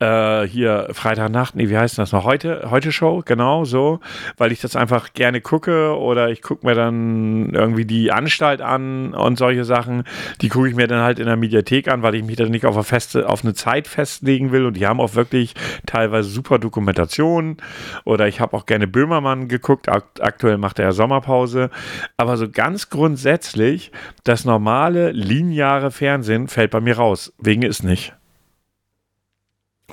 [0.00, 2.24] äh, hier Freitagnacht, nee, wie heißt das noch?
[2.24, 4.00] Heute, heute Show, genau so,
[4.36, 9.14] weil ich das einfach gerne gucke oder ich gucke mir dann irgendwie die Anstalt an
[9.14, 10.04] und solche Sachen.
[10.40, 12.64] Die gucke ich mir dann halt in der Mediathek an, weil ich mich dann nicht
[12.64, 15.54] auf eine, feste, auf eine Zeit festlegen will und die haben auch wirklich
[15.86, 17.58] teilweise super Dokumentationen
[18.04, 21.70] oder ich habe auch gerne Böhmermann geguckt, Akt, aktuell macht er ja Sommerpause,
[22.16, 23.92] aber so ganz grundsätzlich,
[24.24, 28.14] das normale lineare Fernsehen fällt bei mir raus, wegen ist nicht.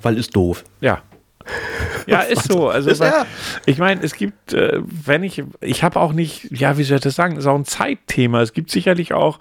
[0.02, 0.64] Weil ist doof.
[0.82, 1.02] Ja.
[2.08, 2.70] Ja, ist so.
[2.70, 3.26] Also, Ist weil, ja.
[3.66, 7.04] ich meine, es gibt, äh, wenn ich, ich habe auch nicht, ja, wie soll ich
[7.04, 8.42] das sagen, ist auch ein Zeitthema.
[8.42, 9.40] Es gibt sicherlich auch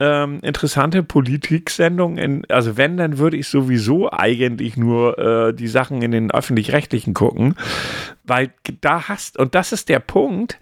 [0.00, 2.18] ähm, interessante Politiksendungen.
[2.18, 7.14] In, also, wenn, dann würde ich sowieso eigentlich nur äh, die Sachen in den Öffentlich-Rechtlichen
[7.14, 7.54] gucken,
[8.24, 10.58] weil da hast, und das ist der Punkt,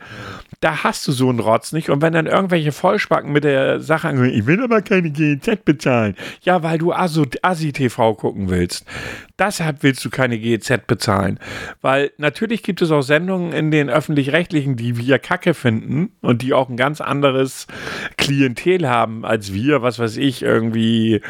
[0.61, 1.89] da hast du so einen Rotz nicht.
[1.89, 6.15] Und wenn dann irgendwelche Vollspacken mit der Sache angehen, ich will aber keine GEZ bezahlen.
[6.43, 8.85] Ja, weil du Asi-TV gucken willst.
[9.39, 11.39] Deshalb willst du keine GEZ bezahlen.
[11.81, 16.53] Weil natürlich gibt es auch Sendungen in den Öffentlich-Rechtlichen, die wir kacke finden und die
[16.53, 17.67] auch ein ganz anderes
[18.19, 21.23] Klientel haben als wir, was weiß ich, irgendwie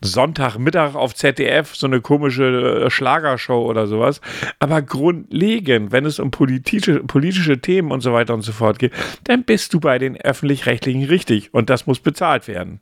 [0.00, 4.20] Sonntagmittag auf ZDF, so eine komische äh, Schlagershow oder sowas.
[4.58, 8.92] Aber grundlegend, wenn es um politische, politische Themen und so weiter und so fort geht,
[9.24, 12.80] dann bist du bei den öffentlich-rechtlichen richtig und das muss bezahlt werden.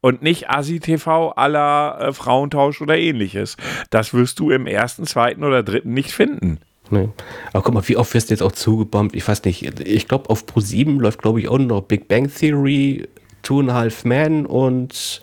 [0.00, 3.56] Und nicht Asi-TV aller äh, Frauentausch oder ähnliches.
[3.90, 6.60] Das wirst du im ersten, zweiten oder dritten nicht finden.
[6.90, 7.08] Nee.
[7.52, 9.14] Aber guck mal, wie oft wirst du jetzt auch zugebombt?
[9.16, 9.80] Ich weiß nicht.
[9.80, 13.08] Ich glaube, auf Pro7 läuft, glaube ich, auch noch Big Bang Theory,
[13.42, 15.22] Two and a Half Men und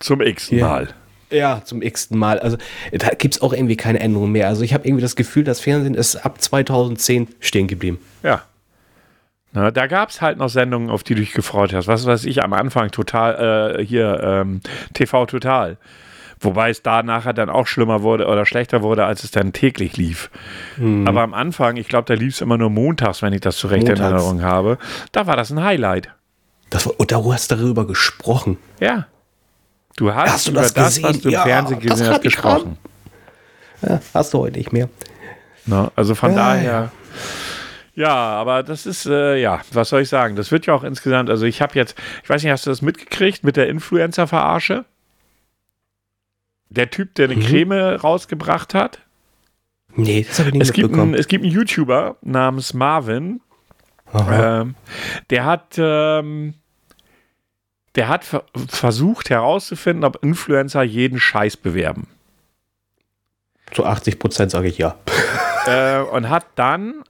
[0.00, 0.66] Zum x Ja.
[0.66, 0.88] Mal.
[1.30, 2.38] ja, zum x-ten Mal.
[2.38, 2.56] Also
[2.92, 4.48] da gibt es auch irgendwie keine Änderung mehr.
[4.48, 7.98] Also ich habe irgendwie das Gefühl, das Fernsehen ist ab 2010 stehen geblieben.
[8.22, 8.42] Ja.
[9.52, 11.86] Na, da gab es halt noch Sendungen, auf die du dich gefreut hast.
[11.86, 14.60] Was weiß ich, am Anfang total, äh, hier, ähm,
[14.94, 15.76] TV Total.
[16.40, 19.96] Wobei es da nachher dann auch schlimmer wurde oder schlechter wurde, als es dann täglich
[19.96, 20.30] lief.
[21.06, 23.68] Aber am Anfang, ich glaube, da lief es immer nur montags, wenn ich das zu
[23.68, 23.96] Recht in.
[23.96, 24.76] Erinnerung habe.
[25.12, 26.10] Da war das ein Highlight.
[26.68, 28.58] Das war, und du hast darüber gesprochen.
[28.80, 29.06] Ja.
[29.96, 32.78] Du hast, Hast du über das das, was du im Ja, Fernsehen gesehen hast, gesprochen.
[33.82, 34.88] Ja, hast du heute nicht mehr.
[35.66, 35.90] Ne?
[35.94, 36.92] Also von Ja, daher.
[37.94, 38.10] Ja.
[38.14, 40.34] aber das ist, äh, ja, was soll ich sagen?
[40.36, 42.82] Das wird ja auch insgesamt, also ich habe jetzt, ich weiß nicht, hast du das
[42.82, 44.84] mitgekriegt mit der Influencer-Verarsche?
[46.70, 47.42] Der Typ, der eine Mhm.
[47.44, 48.98] Creme rausgebracht hat.
[49.94, 53.40] Nee, das habe ich nicht Es gibt, einen, es gibt einen YouTuber namens Marvin,
[54.12, 54.74] ähm,
[55.30, 56.54] der hat, ähm,
[57.94, 62.08] der hat ver versucht herauszufinden, ob Influencer jeden Scheiß bewerben.
[63.72, 64.96] Zu 80 Prozent sage ich ja.
[65.66, 67.04] äh, und hat dann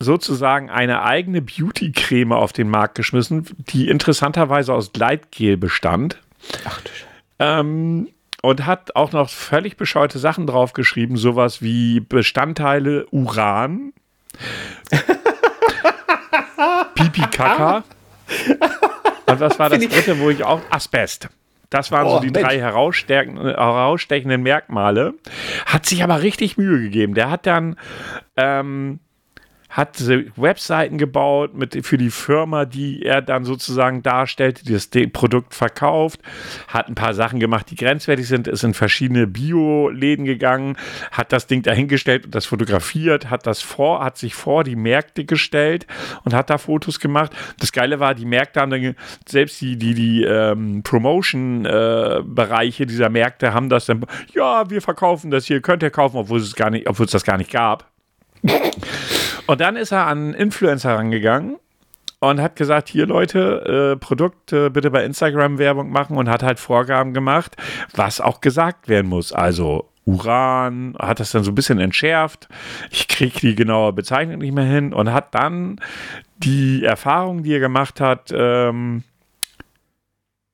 [0.00, 6.18] sozusagen eine eigene Beauty-Creme auf den Markt geschmissen, die interessanterweise aus Gleitgel bestand.
[6.64, 7.06] Ach du Scheiße.
[7.40, 8.08] Ähm,
[8.42, 13.92] und hat auch noch völlig bescheuerte Sachen draufgeschrieben, sowas wie Bestandteile Uran,
[16.94, 17.82] Pipi Kaka.
[19.28, 21.28] Und was war das dritte, wo ich auch Asbest.
[21.70, 22.46] Das waren so Oh, die Mensch.
[22.46, 25.14] drei herausstechen- herausstechenden Merkmale.
[25.66, 27.12] Hat sich aber richtig Mühe gegeben.
[27.14, 27.76] Der hat dann
[28.36, 29.00] ähm,
[29.68, 30.02] hat
[30.36, 36.20] Webseiten gebaut mit, für die Firma, die er dann sozusagen darstellte, die das Produkt verkauft,
[36.68, 40.76] hat ein paar Sachen gemacht, die grenzwertig sind, ist in verschiedene Bio-Läden gegangen,
[41.12, 45.26] hat das Ding dahingestellt und das fotografiert, hat das vor, hat sich vor die Märkte
[45.26, 45.86] gestellt
[46.24, 47.32] und hat da Fotos gemacht.
[47.60, 48.96] Das Geile war, die Märkte haben dann,
[49.26, 55.44] selbst die, die, die ähm, Promotion-Bereiche dieser Märkte haben das dann, ja, wir verkaufen das
[55.44, 57.86] hier, könnt ihr kaufen, obwohl es gar nicht, obwohl es das gar nicht gab.
[59.48, 61.56] Und dann ist er an Influencer rangegangen
[62.20, 66.60] und hat gesagt, hier Leute, äh, Produkte bitte bei Instagram Werbung machen und hat halt
[66.60, 67.56] Vorgaben gemacht,
[67.94, 69.32] was auch gesagt werden muss.
[69.32, 72.46] Also Uran, hat das dann so ein bisschen entschärft.
[72.90, 75.80] Ich kriege die genaue Bezeichnung nicht mehr hin und hat dann
[76.36, 79.02] die Erfahrung, die er gemacht hat, ähm,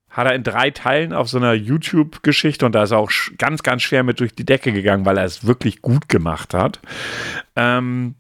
[0.09, 3.65] hat er in drei Teilen auf so einer YouTube-Geschichte und da ist er auch ganz,
[3.65, 6.79] ganz schwer mit durch die Decke gegangen, weil er es wirklich gut gemacht hat.
[7.57, 8.15] Ähm,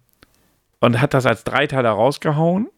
[0.84, 2.68] und hat das als Dreiteiler rausgehauen.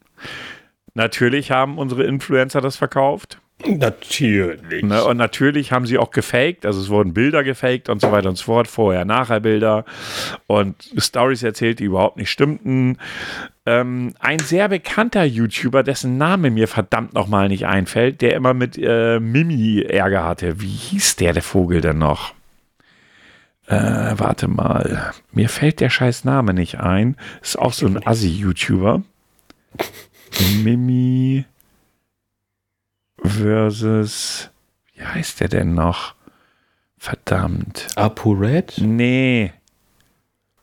[0.94, 3.38] Natürlich haben unsere Influencer das verkauft.
[3.64, 4.82] Natürlich.
[4.82, 8.28] Ne, und natürlich haben sie auch gefaked, also es wurden Bilder gefaked und so weiter
[8.28, 9.86] und so fort, vorher, nachher Bilder
[10.46, 12.98] und Stories erzählt, die überhaupt nicht stimmten.
[13.64, 18.78] Ähm, ein sehr bekannter YouTuber, dessen Name mir verdammt nochmal nicht einfällt, der immer mit
[18.78, 20.60] äh, Mimi Ärger hatte.
[20.60, 22.34] Wie hieß der, der Vogel denn noch?
[23.66, 25.12] Äh, warte mal.
[25.32, 27.16] Mir fällt der scheiß Name nicht ein.
[27.42, 29.02] Ist auch so ein Assi-YouTuber.
[30.62, 31.44] Mimi
[33.22, 34.50] versus,
[34.94, 36.14] wie heißt der denn noch?
[36.98, 37.88] Verdammt.
[37.96, 38.78] ApoRed?
[38.78, 39.52] Nee.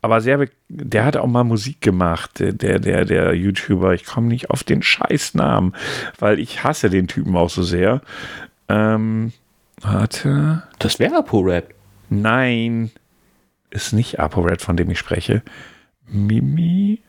[0.01, 3.93] Aber sehr, der hat auch mal Musik gemacht, der, der, der YouTuber.
[3.93, 5.75] Ich komme nicht auf den Scheißnamen,
[6.19, 8.01] weil ich hasse den Typen auch so sehr.
[8.67, 9.31] Ähm,
[9.81, 10.63] warte.
[10.79, 11.72] Das wäre ApoRed.
[12.21, 12.91] Nein.
[13.69, 15.41] Ist nicht ApoRed, von dem ich spreche.
[16.05, 17.01] Mimi?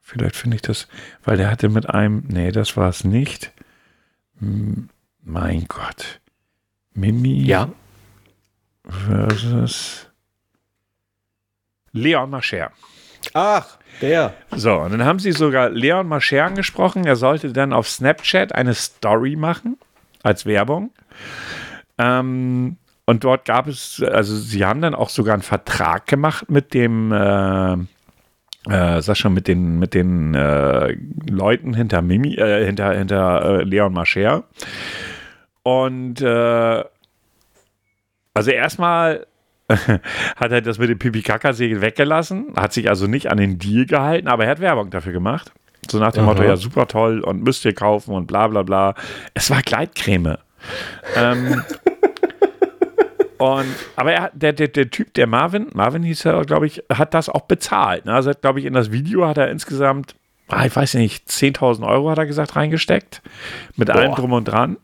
[0.00, 0.88] Vielleicht finde ich das,
[1.24, 3.52] weil der hatte mit einem, nee, das war es nicht.
[4.38, 6.20] Mein Gott.
[6.94, 7.70] Mimi ja.
[8.88, 10.08] versus
[11.92, 12.70] Leon Mascher.
[13.34, 14.34] Ach, der.
[14.52, 17.04] So, und dann haben sie sogar Leon Mascher angesprochen.
[17.04, 19.76] Er sollte dann auf Snapchat eine Story machen
[20.22, 20.92] als Werbung.
[21.98, 22.76] Ähm,
[23.06, 27.12] und dort gab es, also sie haben dann auch sogar einen Vertrag gemacht mit dem
[27.12, 27.76] äh,
[28.68, 30.96] äh, sag schon, mit den, mit den äh,
[31.28, 34.44] Leuten hinter Mimi, äh, hinter, hinter äh, Leon Mascher.
[35.62, 36.84] Und äh,
[38.34, 39.26] also erstmal
[39.68, 44.28] hat er das mit dem Pipi-Kaka-Segel weggelassen, hat sich also nicht an den Deal gehalten,
[44.28, 45.52] aber er hat Werbung dafür gemacht.
[45.88, 46.32] So nach dem Aha.
[46.32, 48.94] Motto, ja, super toll und müsst ihr kaufen und bla bla bla.
[49.34, 50.38] Es war Gleitcreme.
[51.16, 51.62] ähm,
[53.38, 53.66] und,
[53.96, 57.28] aber er, der, der, der Typ, der Marvin, Marvin hieß er, glaube ich, hat das
[57.28, 58.06] auch bezahlt.
[58.06, 58.12] Ne?
[58.12, 60.14] Also, glaube ich, in das Video hat er insgesamt,
[60.48, 63.22] ah, ich weiß nicht, 10.000 Euro hat er gesagt, reingesteckt.
[63.76, 63.96] Mit Boah.
[63.96, 64.76] allem drum und dran.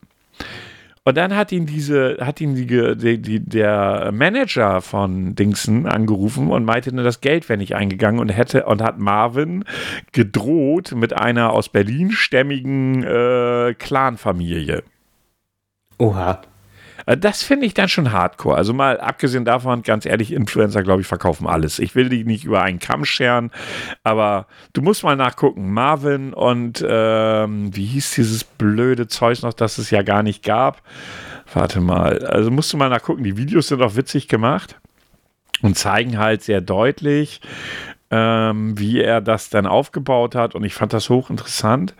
[1.05, 6.49] Und dann hat ihn diese, hat ihn die, die, die, der Manager von Dingsen angerufen
[6.49, 9.65] und meinte, das Geld wäre nicht eingegangen und hätte und hat Marvin
[10.13, 14.85] gedroht mit einer aus Berlin stämmigen äh, Clanfamilie.
[15.99, 16.43] Oha.
[17.07, 18.57] Äh, das finde ich dann schon hardcore.
[18.57, 21.79] Also mal abgesehen davon, ganz ehrlich, Influencer, glaube ich, verkaufen alles.
[21.79, 23.51] Ich will die nicht über einen Kamm scheren,
[24.03, 25.73] aber du musst mal nachgucken.
[25.73, 30.83] Marvin und ähm, wie hieß dieses blöde Zeug noch, das es ja gar nicht gab.
[31.53, 32.25] Warte mal.
[32.27, 33.25] Also musst du mal nachgucken.
[33.25, 34.81] Die Videos sind auch witzig gemacht
[35.63, 37.41] und zeigen halt sehr deutlich,
[38.13, 40.55] ähm, wie er das dann aufgebaut hat.
[40.55, 41.95] Und ich fand das hochinteressant.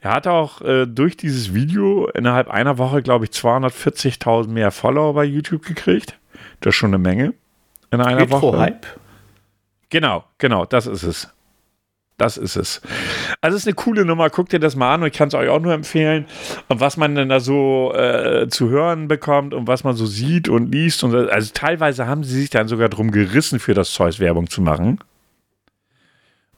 [0.00, 5.12] Er hat auch äh, durch dieses Video innerhalb einer Woche, glaube ich, 240.000 mehr Follower
[5.12, 6.18] bei YouTube gekriegt.
[6.60, 7.34] Das ist schon eine Menge
[7.90, 8.58] in einer Retro Woche.
[8.58, 8.86] Hype.
[9.90, 11.28] Genau, genau, das ist es.
[12.16, 12.80] Das ist es.
[13.42, 14.28] Also es ist eine coole Nummer.
[14.28, 16.24] Guckt ihr das mal an und ich kann es euch auch nur empfehlen.
[16.66, 20.48] Und was man denn da so äh, zu hören bekommt und was man so sieht
[20.48, 21.04] und liest.
[21.04, 24.62] Und, also teilweise haben sie sich dann sogar drum gerissen, für das Zeus Werbung zu
[24.62, 24.98] machen.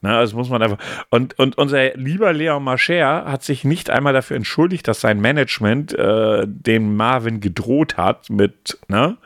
[0.02, 0.78] Ne, also muss man einfach.
[1.10, 5.92] Und, und unser lieber Leon Marcher hat sich nicht einmal dafür entschuldigt, dass sein Management
[5.92, 9.18] äh, dem Marvin gedroht hat mit, ne?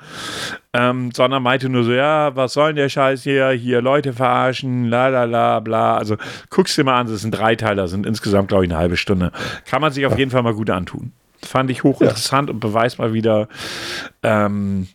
[0.72, 4.86] Ähm, sondern meinte nur so, ja, was soll denn der Scheiß hier, hier Leute verarschen,
[4.88, 5.96] la la la bla.
[5.96, 6.16] Also
[6.50, 9.30] guck's dir mal an, das sind drei Teile, sind insgesamt, glaube ich, eine halbe Stunde.
[9.66, 11.12] Kann man sich auf jeden Fall mal gut antun.
[11.40, 12.54] Fand ich hochinteressant ja.
[12.54, 13.46] und beweist mal wieder,
[14.24, 14.88] ähm,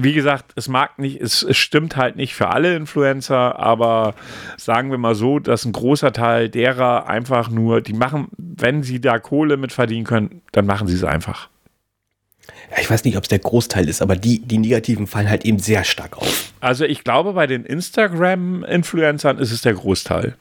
[0.00, 4.14] wie gesagt, es mag nicht, es, es, stimmt halt nicht für alle Influencer, aber
[4.56, 9.00] sagen wir mal so, dass ein großer Teil derer einfach nur, die machen, wenn sie
[9.00, 11.48] da Kohle mit verdienen können, dann machen sie es einfach.
[12.70, 15.44] Ja, ich weiß nicht, ob es der Großteil ist, aber die, die negativen fallen halt
[15.44, 16.52] eben sehr stark auf.
[16.60, 20.34] Also ich glaube, bei den Instagram-Influencern ist es der Großteil.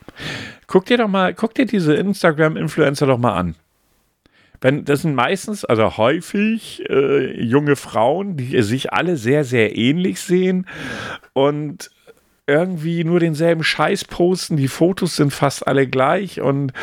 [0.65, 3.55] Guck dir doch mal, guck dir diese Instagram-Influencer doch mal an
[4.63, 10.21] wenn das sind meistens, also häufig äh, junge Frauen, die sich alle sehr, sehr ähnlich
[10.21, 10.67] sehen
[11.33, 11.91] und
[12.47, 14.57] irgendwie nur denselben Scheiß posten.
[14.57, 16.73] Die Fotos sind fast alle gleich und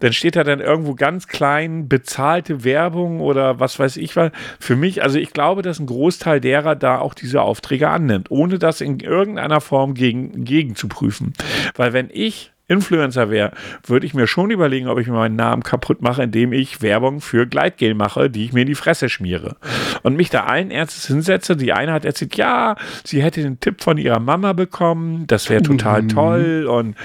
[0.00, 4.32] dann steht da dann irgendwo ganz klein bezahlte Werbung oder was weiß ich was.
[4.58, 8.58] Für mich, also ich glaube, dass ein Großteil derer da auch diese Aufträge annimmt, ohne
[8.58, 11.32] das in irgendeiner Form gegen, gegen zu prüfen.
[11.74, 13.52] Weil wenn ich Influencer wäre,
[13.84, 17.20] würde ich mir schon überlegen, ob ich mir meinen Namen kaputt mache, indem ich Werbung
[17.20, 19.56] für Gleitgel mache, die ich mir in die Fresse schmiere.
[20.02, 21.56] Und mich da allen Ernstes hinsetze.
[21.56, 25.62] Die eine hat erzählt, ja, sie hätte den Tipp von ihrer Mama bekommen, das wäre
[25.62, 26.08] total mhm.
[26.08, 26.96] toll und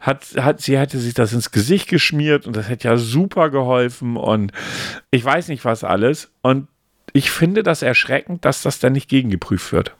[0.00, 4.16] hat, hat, sie hätte sich das ins Gesicht geschmiert und das hätte ja super geholfen
[4.16, 4.52] und
[5.10, 6.30] ich weiß nicht was alles.
[6.42, 6.66] Und
[7.12, 9.94] ich finde das erschreckend, dass das dann nicht gegengeprüft wird.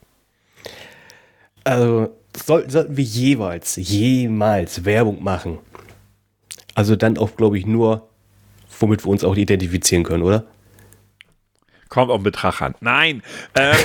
[1.65, 5.59] Also soll, sollten wir jeweils, jemals Werbung machen.
[6.75, 8.09] Also dann auch, glaube ich, nur,
[8.81, 10.45] womit wir uns auch identifizieren können, oder?
[11.93, 12.75] Kommt auf den an.
[12.81, 13.23] Nein,
[13.55, 13.77] ähm,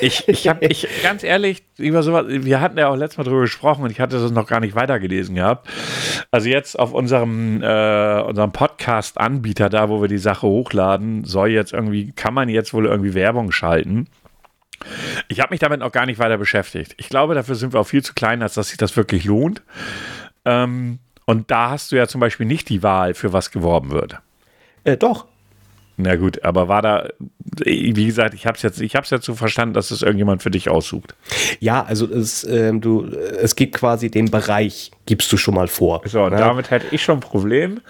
[0.00, 3.40] ich, ich habe, ich, ganz ehrlich, über sowas, wir hatten ja auch letztes Mal drüber
[3.40, 5.68] gesprochen und ich hatte das noch gar nicht weitergelesen gehabt.
[6.30, 11.72] Also jetzt auf unserem, äh, unserem Podcast-Anbieter, da wo wir die Sache hochladen, soll jetzt
[11.72, 14.06] irgendwie, kann man jetzt wohl irgendwie Werbung schalten.
[15.28, 16.94] Ich habe mich damit noch gar nicht weiter beschäftigt.
[16.96, 19.62] Ich glaube, dafür sind wir auch viel zu klein, als dass sich das wirklich lohnt.
[20.44, 24.18] Ähm, und da hast du ja zum Beispiel nicht die Wahl, für was geworben wird.
[24.84, 25.26] Äh, doch.
[25.98, 27.08] Na gut, aber war da,
[27.64, 30.42] wie gesagt, ich habe es jetzt, ich habe es jetzt so verstanden, dass es irgendjemand
[30.42, 31.14] für dich aussucht.
[31.58, 36.02] Ja, also es, ähm, du, es gibt quasi den Bereich, gibst du schon mal vor.
[36.04, 36.38] So, und ja.
[36.38, 37.80] damit hätte ich schon ein Problem,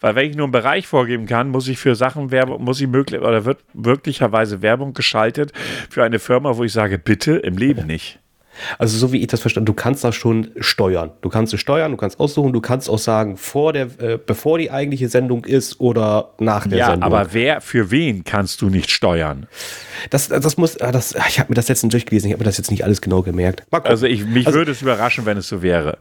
[0.00, 2.86] weil wenn ich nur einen Bereich vorgeben kann, muss ich für Sachen Werbung, muss ich
[2.86, 5.52] möglich oder wird möglicherweise Werbung geschaltet
[5.90, 8.20] für eine Firma, wo ich sage, bitte im Leben nicht.
[8.78, 11.10] Also so wie ich das verstanden, du kannst das schon steuern.
[11.20, 14.58] Du kannst es steuern, du kannst aussuchen, du kannst auch sagen, vor der, äh, bevor
[14.58, 17.10] die eigentliche Sendung ist oder nach der ja, Sendung.
[17.10, 19.46] Ja, aber wer für wen kannst du nicht steuern?
[20.10, 22.58] Das, das muss, ah, das, ich habe mir das letztens durchgelesen, ich habe mir das
[22.58, 23.62] jetzt nicht alles genau gemerkt.
[23.70, 25.98] Also ich, mich also, würde es überraschen, wenn es so wäre.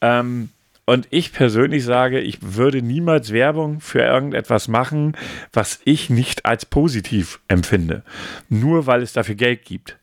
[0.00, 0.50] Ähm,
[0.90, 5.16] und ich persönlich sage, ich würde niemals Werbung für irgendetwas machen,
[5.52, 8.02] was ich nicht als positiv empfinde.
[8.48, 9.99] Nur weil es dafür Geld gibt.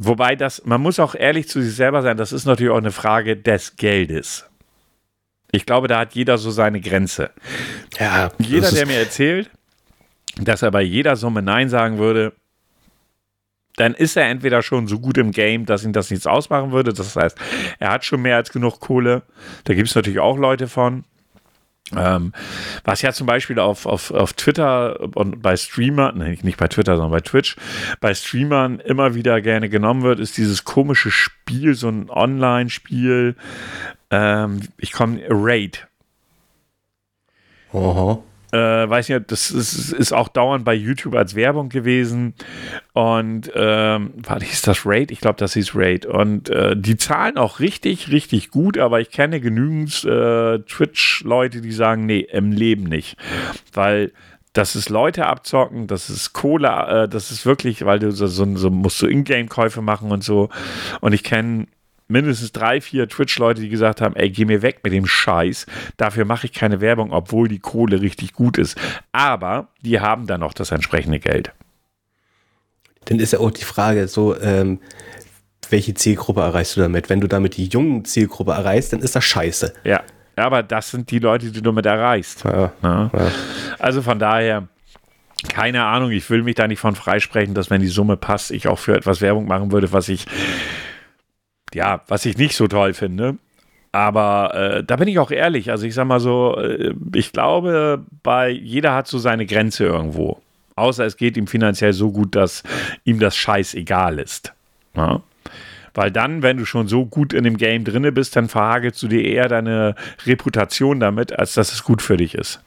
[0.00, 2.92] Wobei das, man muss auch ehrlich zu sich selber sein, das ist natürlich auch eine
[2.92, 4.46] Frage des Geldes.
[5.52, 7.30] Ich glaube, da hat jeder so seine Grenze.
[7.98, 9.50] Ja, jeder, der mir erzählt,
[10.38, 12.32] dass er bei jeder Summe Nein sagen würde,
[13.76, 16.92] dann ist er entweder schon so gut im Game, dass ihn das nichts ausmachen würde.
[16.92, 17.38] Das heißt,
[17.78, 19.22] er hat schon mehr als genug Kohle.
[19.64, 21.04] Da gibt es natürlich auch Leute von.
[21.94, 22.32] Ähm,
[22.84, 26.96] was ja zum Beispiel auf, auf, auf Twitter und bei Streamern, nee, nicht bei Twitter,
[26.96, 27.56] sondern bei Twitch,
[28.00, 33.36] bei Streamern immer wieder gerne genommen wird, ist dieses komische Spiel, so ein Online-Spiel.
[34.10, 35.86] Ähm, ich komme, Raid.
[37.72, 38.18] Aha
[38.52, 42.34] äh, weiß nicht, das ist, ist, auch dauernd bei YouTube als Werbung gewesen.
[42.92, 45.10] Und ähm, warte, hieß das Raid?
[45.10, 46.06] Ich glaube, das hieß Raid.
[46.06, 51.72] Und äh, die zahlen auch richtig, richtig gut, aber ich kenne genügend äh, Twitch-Leute, die
[51.72, 53.16] sagen, nee, im Leben nicht.
[53.72, 54.12] Weil
[54.52, 58.56] das ist Leute abzocken, das ist Kohle, äh, das ist wirklich, weil du so, so,
[58.56, 60.48] so musst du Ingame-Käufe machen und so.
[61.00, 61.66] Und ich kenne
[62.08, 65.66] mindestens drei, vier Twitch-Leute, die gesagt haben, ey, geh mir weg mit dem Scheiß.
[65.96, 68.78] Dafür mache ich keine Werbung, obwohl die Kohle richtig gut ist.
[69.12, 71.52] Aber die haben dann noch das entsprechende Geld.
[73.06, 74.80] Dann ist ja auch die Frage so, ähm,
[75.70, 77.08] welche Zielgruppe erreichst du damit?
[77.10, 79.72] Wenn du damit die jungen Zielgruppe erreichst, dann ist das scheiße.
[79.84, 80.02] Ja,
[80.36, 82.44] aber das sind die Leute, die du damit erreichst.
[82.44, 83.10] Ja, ja.
[83.78, 84.68] Also von daher,
[85.48, 88.68] keine Ahnung, ich will mich da nicht von freisprechen, dass wenn die Summe passt, ich
[88.68, 90.26] auch für etwas Werbung machen würde, was ich
[91.74, 93.36] ja, was ich nicht so toll finde.
[93.92, 95.70] Aber äh, da bin ich auch ehrlich.
[95.70, 100.40] Also ich sag mal so, äh, ich glaube, bei jeder hat so seine Grenze irgendwo.
[100.74, 102.62] Außer es geht ihm finanziell so gut, dass
[103.04, 104.52] ihm das Scheiß egal ist.
[104.94, 105.22] Ja?
[105.94, 109.08] Weil dann, wenn du schon so gut in dem Game drinne bist, dann verhagelst du
[109.08, 109.94] dir eher deine
[110.26, 112.60] Reputation damit, als dass es gut für dich ist.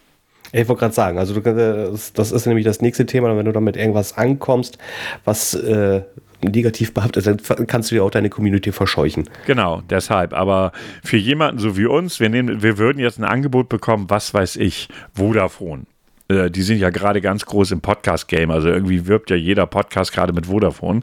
[0.51, 3.77] Ich wollte gerade sagen, also du, das ist nämlich das nächste Thema, wenn du damit
[3.77, 4.79] irgendwas ankommst,
[5.25, 6.01] was äh,
[6.41, 9.29] negativ behaftet dann kannst du ja auch deine Community verscheuchen.
[9.45, 10.33] Genau, deshalb.
[10.33, 10.71] Aber
[11.03, 14.55] für jemanden so wie uns, wir, nehmen, wir würden jetzt ein Angebot bekommen, was weiß
[14.57, 15.83] ich, Vodafone.
[16.29, 18.51] Äh, die sind ja gerade ganz groß im Podcast-Game.
[18.51, 21.01] Also irgendwie wirbt ja jeder Podcast gerade mit Vodafone,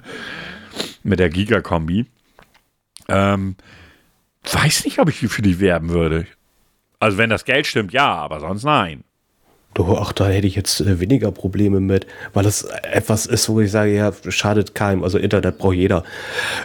[1.02, 2.06] mit der Giga-Kombi.
[3.08, 3.56] Ähm,
[4.50, 6.26] weiß nicht, ob ich für die werben würde.
[6.98, 9.04] Also wenn das Geld stimmt, ja, aber sonst nein.
[9.76, 13.60] Doch, ach, da hätte ich jetzt äh, weniger Probleme mit, weil das etwas ist, wo
[13.60, 15.04] ich sage, ja, schadet keinem.
[15.04, 16.02] Also Internet braucht jeder.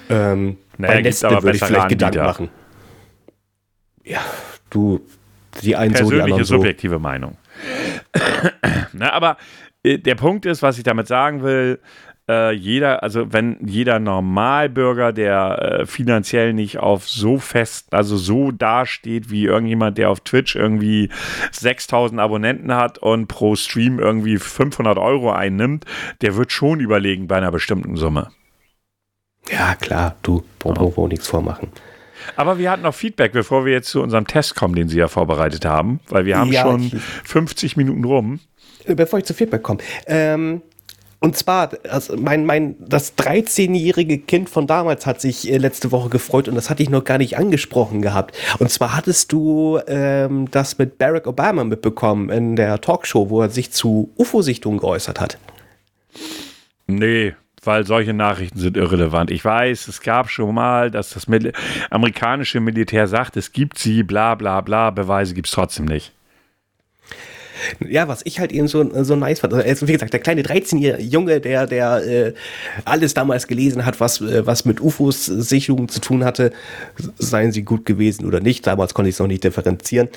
[0.10, 2.50] Ähm, naja, bei Netzte würde ich vielleicht Gedanken machen.
[4.06, 4.22] Ja,
[4.70, 5.02] du,
[5.62, 6.56] die einen Persönliche, so, die anderen so.
[6.56, 7.36] subjektive Meinung.
[8.94, 9.36] Na, aber
[9.84, 11.80] äh, der Punkt ist, was ich damit sagen will,
[12.32, 18.52] äh, jeder, also wenn jeder Normalbürger, der äh, finanziell nicht auf so fest, also so
[18.52, 21.10] dasteht wie irgendjemand, der auf Twitch irgendwie
[21.52, 25.86] 6000 Abonnenten hat und pro Stream irgendwie 500 Euro einnimmt,
[26.22, 28.32] der wird schon überlegen bei einer bestimmten Summe.
[29.50, 31.08] Ja, klar, du, brauchst ja.
[31.08, 31.70] nichts vormachen.
[32.36, 35.08] Aber wir hatten noch Feedback, bevor wir jetzt zu unserem Test kommen, den Sie ja
[35.08, 36.92] vorbereitet haben, weil wir haben ja, schon
[37.24, 38.40] 50 Minuten rum.
[38.86, 39.80] Bevor ich zu Feedback komme.
[40.06, 40.62] Ähm,
[41.24, 46.10] und zwar, also mein, mein, das 13-jährige Kind von damals hat sich äh, letzte Woche
[46.10, 48.36] gefreut und das hatte ich noch gar nicht angesprochen gehabt.
[48.58, 53.52] Und zwar hattest du ähm, das mit Barack Obama mitbekommen in der Talkshow, wo er
[53.52, 55.38] sich zu UFO-Sichtungen geäußert hat.
[56.88, 59.30] Nee, weil solche Nachrichten sind irrelevant.
[59.30, 61.54] Ich weiß, es gab schon mal, dass das Mil
[61.92, 66.14] amerikanische Militär sagt, es gibt sie, bla bla bla, Beweise gibt es trotzdem nicht.
[67.88, 71.04] Ja, was ich halt eben so, so nice fand, also wie gesagt, der kleine 13-jährige
[71.04, 72.34] Junge, der, der äh,
[72.86, 76.52] alles damals gelesen hat, was, äh, was mit UFOs Sicherungen zu tun hatte,
[77.18, 80.10] seien sie gut gewesen oder nicht, damals konnte ich es noch nicht differenzieren,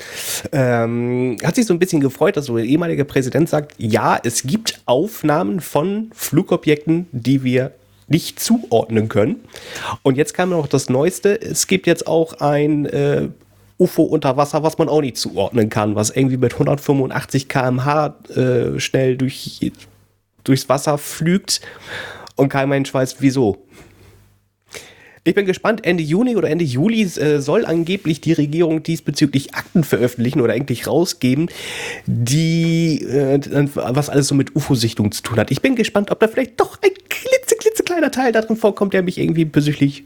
[0.51, 4.43] ähm, hat sich so ein bisschen gefreut, dass so der ehemalige Präsident sagt, ja, es
[4.43, 7.71] gibt Aufnahmen von Flugobjekten, die wir
[8.07, 9.37] nicht zuordnen können.
[10.03, 11.41] Und jetzt kam noch das Neueste.
[11.41, 13.29] Es gibt jetzt auch ein äh,
[13.77, 18.79] UFO unter Wasser, was man auch nicht zuordnen kann, was irgendwie mit 185 km/h äh,
[18.79, 19.71] schnell durch,
[20.43, 21.61] durchs Wasser flügt
[22.35, 23.65] und kein Mensch weiß wieso.
[25.27, 29.83] Ich bin gespannt, Ende Juni oder Ende Juli äh, soll angeblich die Regierung diesbezüglich Akten
[29.83, 31.49] veröffentlichen oder eigentlich rausgeben,
[32.05, 33.39] die äh,
[33.73, 35.49] was alles so mit UFO-Sichtung zu tun hat.
[35.49, 39.17] Ich bin gespannt, ob da vielleicht doch ein klitze, klitzekleiner Teil darin vorkommt, der mich
[39.17, 40.03] irgendwie persönlich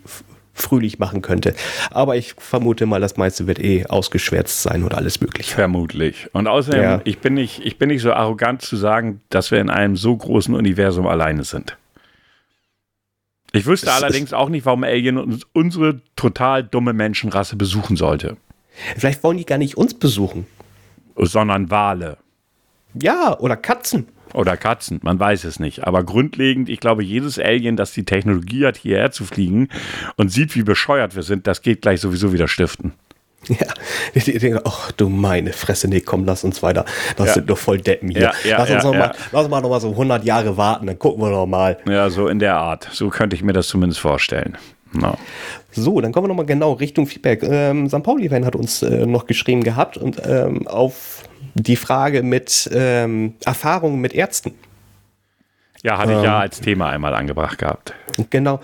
[0.61, 1.53] fröhlich machen könnte.
[1.91, 5.55] Aber ich vermute mal, das meiste wird eh ausgeschwärzt sein oder alles mögliche.
[5.55, 6.27] Vermutlich.
[6.33, 7.01] Und außerdem, ja.
[7.03, 10.15] ich, bin nicht, ich bin nicht so arrogant zu sagen, dass wir in einem so
[10.15, 11.77] großen Universum alleine sind.
[13.51, 18.37] Ich wüsste das allerdings auch nicht, warum Alien unsere total dumme Menschenrasse besuchen sollte.
[18.95, 20.45] Vielleicht wollen die gar nicht uns besuchen.
[21.15, 22.17] Sondern Wale.
[22.93, 24.07] Ja, oder Katzen.
[24.33, 25.85] Oder Katzen, man weiß es nicht.
[25.85, 29.69] Aber grundlegend, ich glaube, jedes Alien, das die Technologie hat, hierher zu fliegen
[30.17, 32.93] und sieht, wie bescheuert wir sind, das geht gleich sowieso wieder stiften.
[33.47, 33.67] Ja,
[34.13, 36.85] die denken, ach du meine Fresse, nee, komm, lass uns weiter.
[37.15, 37.33] Das ja.
[37.35, 38.21] sind doch voll Deppen hier.
[38.21, 40.87] Ja, ja, lass, uns noch mal, lass uns mal noch mal so 100 Jahre warten,
[40.87, 41.77] dann gucken wir noch mal.
[41.87, 42.89] Ja, so in der Art.
[42.91, 44.57] So könnte ich mir das zumindest vorstellen.
[44.91, 45.15] No.
[45.71, 47.43] So, dann kommen wir noch mal genau Richtung Feedback.
[47.43, 48.03] Ähm, St.
[48.03, 51.23] Pauli-Fan hat uns äh, noch geschrieben gehabt und ähm, auf
[51.53, 54.53] die Frage mit ähm, Erfahrungen mit Ärzten.
[55.81, 56.41] Ja, hatte ich ja ähm.
[56.41, 57.93] als Thema einmal angebracht gehabt.
[58.29, 58.59] Genau.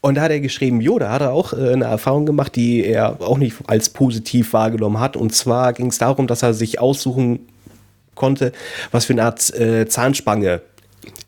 [0.00, 2.84] Und da hat er geschrieben, jo, da hat er auch äh, eine Erfahrung gemacht, die
[2.84, 5.16] er auch nicht als positiv wahrgenommen hat.
[5.16, 7.40] Und zwar ging es darum, dass er sich aussuchen
[8.14, 8.52] konnte,
[8.92, 10.62] was für eine Art äh, Zahnspange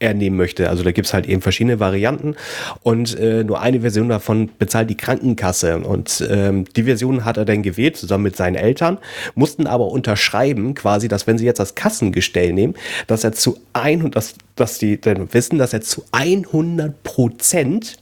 [0.03, 0.69] er nehmen möchte.
[0.69, 2.35] Also da gibt es halt eben verschiedene Varianten
[2.83, 5.79] und äh, nur eine Version davon bezahlt die Krankenkasse.
[5.79, 8.99] Und ähm, die Version hat er dann gewählt, zusammen mit seinen Eltern,
[9.35, 12.75] mussten aber unterschreiben, quasi, dass wenn sie jetzt das Kassengestell nehmen,
[13.07, 17.97] dass er zu 100, dass, dass die dann wissen, dass er zu 100 Prozent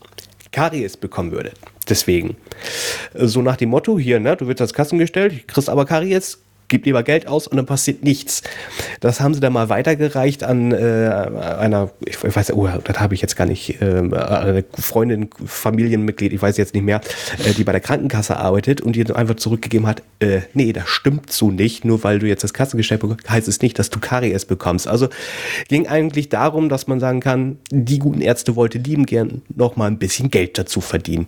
[0.51, 1.51] Karies bekommen würde.
[1.87, 2.35] Deswegen.
[3.13, 6.39] So nach dem Motto, hier, ne, du wirst das Kassengestell, kriegst aber Karies,
[6.71, 8.41] gib lieber Geld aus und dann passiert nichts.
[9.01, 10.75] Das haben sie dann mal weitergereicht an äh,
[11.59, 16.41] einer, ich weiß, oh, das habe ich jetzt gar nicht, äh, eine Freundin, Familienmitglied, ich
[16.41, 17.01] weiß jetzt nicht mehr,
[17.45, 20.87] äh, die bei der Krankenkasse arbeitet und die dann einfach zurückgegeben hat, äh, nee, das
[20.87, 23.99] stimmt so nicht, nur weil du jetzt das Kassengestell bekommst, heißt es nicht, dass du
[23.99, 24.87] Karies bekommst.
[24.87, 25.09] Also
[25.67, 29.87] ging eigentlich darum, dass man sagen kann, die guten Ärzte wollte lieben gern noch mal
[29.87, 31.27] ein bisschen Geld dazu verdienen.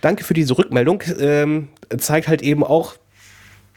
[0.00, 1.02] Danke für diese Rückmeldung.
[1.18, 2.94] Ähm, zeigt halt eben auch,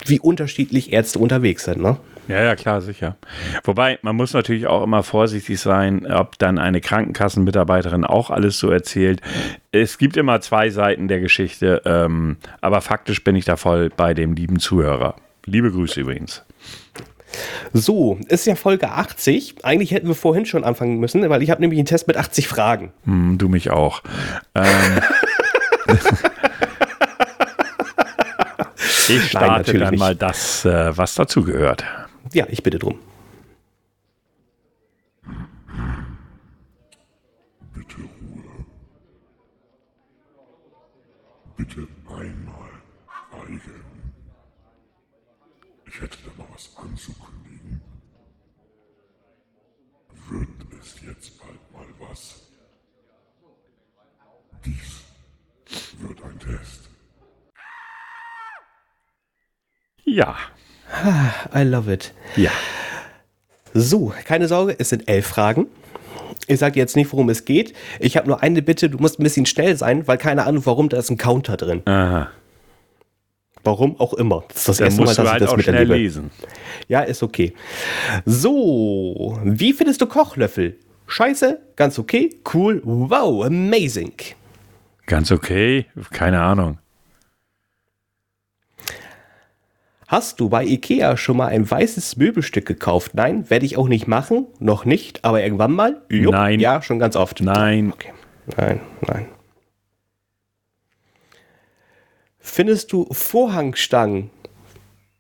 [0.06, 1.98] wie unterschiedlich Ärzte unterwegs sind, ne?
[2.28, 3.16] Ja, ja, klar, sicher.
[3.64, 8.70] Wobei, man muss natürlich auch immer vorsichtig sein, ob dann eine Krankenkassenmitarbeiterin auch alles so
[8.70, 9.22] erzählt.
[9.72, 14.14] Es gibt immer zwei Seiten der Geschichte, ähm, aber faktisch bin ich da voll bei
[14.14, 15.16] dem lieben Zuhörer.
[15.46, 16.44] Liebe Grüße übrigens.
[17.72, 19.64] So, ist ja Folge 80.
[19.64, 22.48] Eigentlich hätten wir vorhin schon anfangen müssen, weil ich habe nämlich einen Test mit 80
[22.48, 22.92] Fragen.
[23.06, 24.02] Hm, du mich auch.
[24.56, 24.66] ähm,
[29.10, 30.00] Ich starte Nein, dann nicht.
[30.00, 31.84] mal das, äh, was dazugehört.
[32.34, 33.00] Ja, ich bitte drum.
[37.74, 38.66] Bitte Ruhe.
[41.56, 42.70] Bitte einmal
[43.48, 43.84] schweigen.
[45.86, 47.82] Ich hätte da mal was anzukündigen.
[50.30, 50.50] Wird
[50.82, 52.42] es jetzt bald mal was?
[54.66, 55.02] Dies
[56.00, 56.77] wird ein Test.
[60.08, 60.36] Ja.
[61.54, 62.14] I love it.
[62.38, 62.52] Ja.
[63.74, 65.68] So, keine Sorge, es sind elf Fragen.
[66.48, 67.74] Ich sage jetzt nicht, worum es geht.
[68.00, 70.88] Ich habe nur eine Bitte, du musst ein bisschen schnell sein, weil keine Ahnung, warum,
[70.88, 71.82] da ist ein Counter drin.
[71.86, 72.30] Aha.
[73.64, 74.46] Warum auch immer.
[74.48, 75.96] Das ist das Dann erste Mal, dass ich halt das miterlebe.
[75.96, 76.32] lesen.
[76.88, 77.54] Ja, ist okay.
[78.26, 80.78] So, wie findest du Kochlöffel?
[81.08, 84.14] Scheiße, ganz okay, cool, wow, amazing.
[85.06, 86.78] Ganz okay, keine Ahnung.
[90.08, 93.14] Hast du bei Ikea schon mal ein weißes Möbelstück gekauft?
[93.14, 94.48] Nein, werde ich auch nicht machen.
[94.58, 96.02] Noch nicht, aber irgendwann mal?
[96.10, 96.62] Jupp, Nein.
[96.62, 97.42] Ja, schon ganz oft.
[97.42, 97.92] Nein.
[97.92, 98.14] Okay.
[98.56, 99.26] Nein, nein.
[102.40, 104.30] Findest du Vorhangstangen?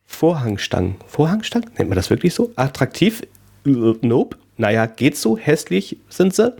[0.05, 0.95] Vorhangstangen.
[1.05, 1.69] Vorhangstangen?
[1.77, 2.53] Nennt man das wirklich so?
[2.55, 3.23] Attraktiv?
[3.65, 4.37] Nope.
[4.55, 5.37] Naja, geht so.
[5.37, 6.55] Hässlich sind sie.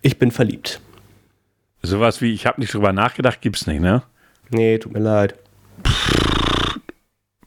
[0.00, 0.80] Ich bin verliebt.
[1.82, 4.02] Sowas wie, ich habe nicht drüber nachgedacht, gibt's nicht, ne?
[4.48, 5.34] Nee, tut mir leid.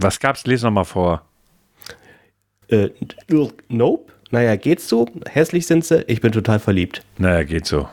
[0.01, 0.45] Was gab's?
[0.45, 1.23] Lies noch mal vor.
[2.69, 2.89] Äh,
[3.69, 4.11] nope.
[4.31, 5.07] Naja, geht so.
[5.29, 6.03] Hässlich sind sie.
[6.07, 7.03] Ich bin total verliebt.
[7.17, 7.89] Naja, geht so.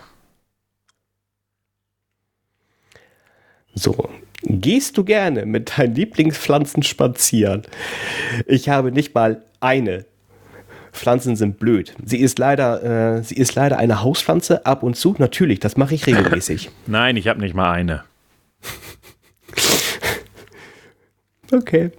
[3.75, 4.09] So.
[4.43, 7.63] Gehst du gerne mit deinen Lieblingspflanzen spazieren?
[8.47, 10.07] Ich habe nicht mal eine.
[10.93, 11.95] Pflanzen sind blöd.
[12.05, 15.15] Sie ist leider, äh, sie ist leider eine Hauspflanze ab und zu.
[15.19, 16.71] Natürlich, das mache ich regelmäßig.
[16.87, 18.05] Nein, ich habe nicht mal eine.
[21.53, 21.91] Okay.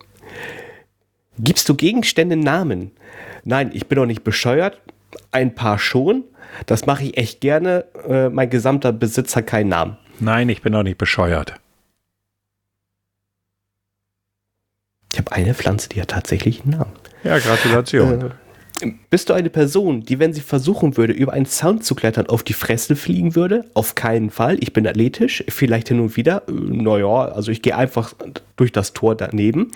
[1.40, 2.92] Gibst du Gegenstände Namen?
[3.44, 4.82] Nein, ich bin doch nicht bescheuert.
[5.32, 6.24] Ein paar schon.
[6.66, 7.86] Das mache ich echt gerne.
[8.08, 9.98] Äh, mein gesamter Besitz hat keinen Namen.
[10.20, 11.56] Nein, ich bin doch nicht bescheuert.
[15.14, 16.92] Ich habe eine Pflanze, die hat tatsächlich einen Namen.
[17.24, 18.22] Ja, Gratulation.
[18.22, 18.30] Äh,
[19.10, 22.44] bist du eine Person, die, wenn sie versuchen würde, über einen Zaun zu klettern, auf
[22.44, 23.66] die Fresse fliegen würde?
[23.74, 24.58] Auf keinen Fall.
[24.62, 26.44] Ich bin athletisch, vielleicht hin und wieder.
[26.48, 28.14] Äh, Naja, also ich gehe einfach
[28.56, 29.72] durch das Tor daneben.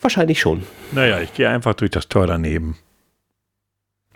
[0.00, 0.64] Wahrscheinlich schon.
[0.92, 2.76] Naja, ich gehe einfach durch das Tor daneben.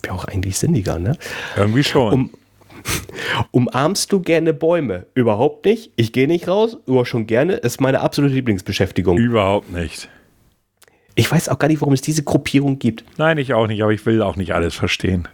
[0.02, 1.16] Wäre auch eigentlich sinniger, ne?
[1.56, 2.12] Irgendwie schon.
[2.12, 2.30] Um,
[3.52, 5.06] umarmst du gerne Bäume?
[5.14, 5.92] Überhaupt nicht.
[5.96, 7.54] Ich gehe nicht raus, aber schon gerne.
[7.54, 9.16] Ist meine absolute Lieblingsbeschäftigung.
[9.16, 10.08] Überhaupt nicht.
[11.14, 13.04] Ich weiß auch gar nicht, warum es diese Gruppierung gibt.
[13.18, 15.28] Nein, ich auch nicht, aber ich will auch nicht alles verstehen.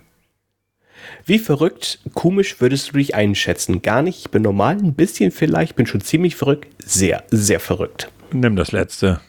[1.25, 3.83] Wie verrückt, komisch würdest du dich einschätzen?
[3.83, 4.21] Gar nicht.
[4.21, 6.69] Ich bin normal, ein bisschen vielleicht, bin schon ziemlich verrückt.
[6.85, 8.11] Sehr, sehr verrückt.
[8.33, 9.21] Nimm das letzte.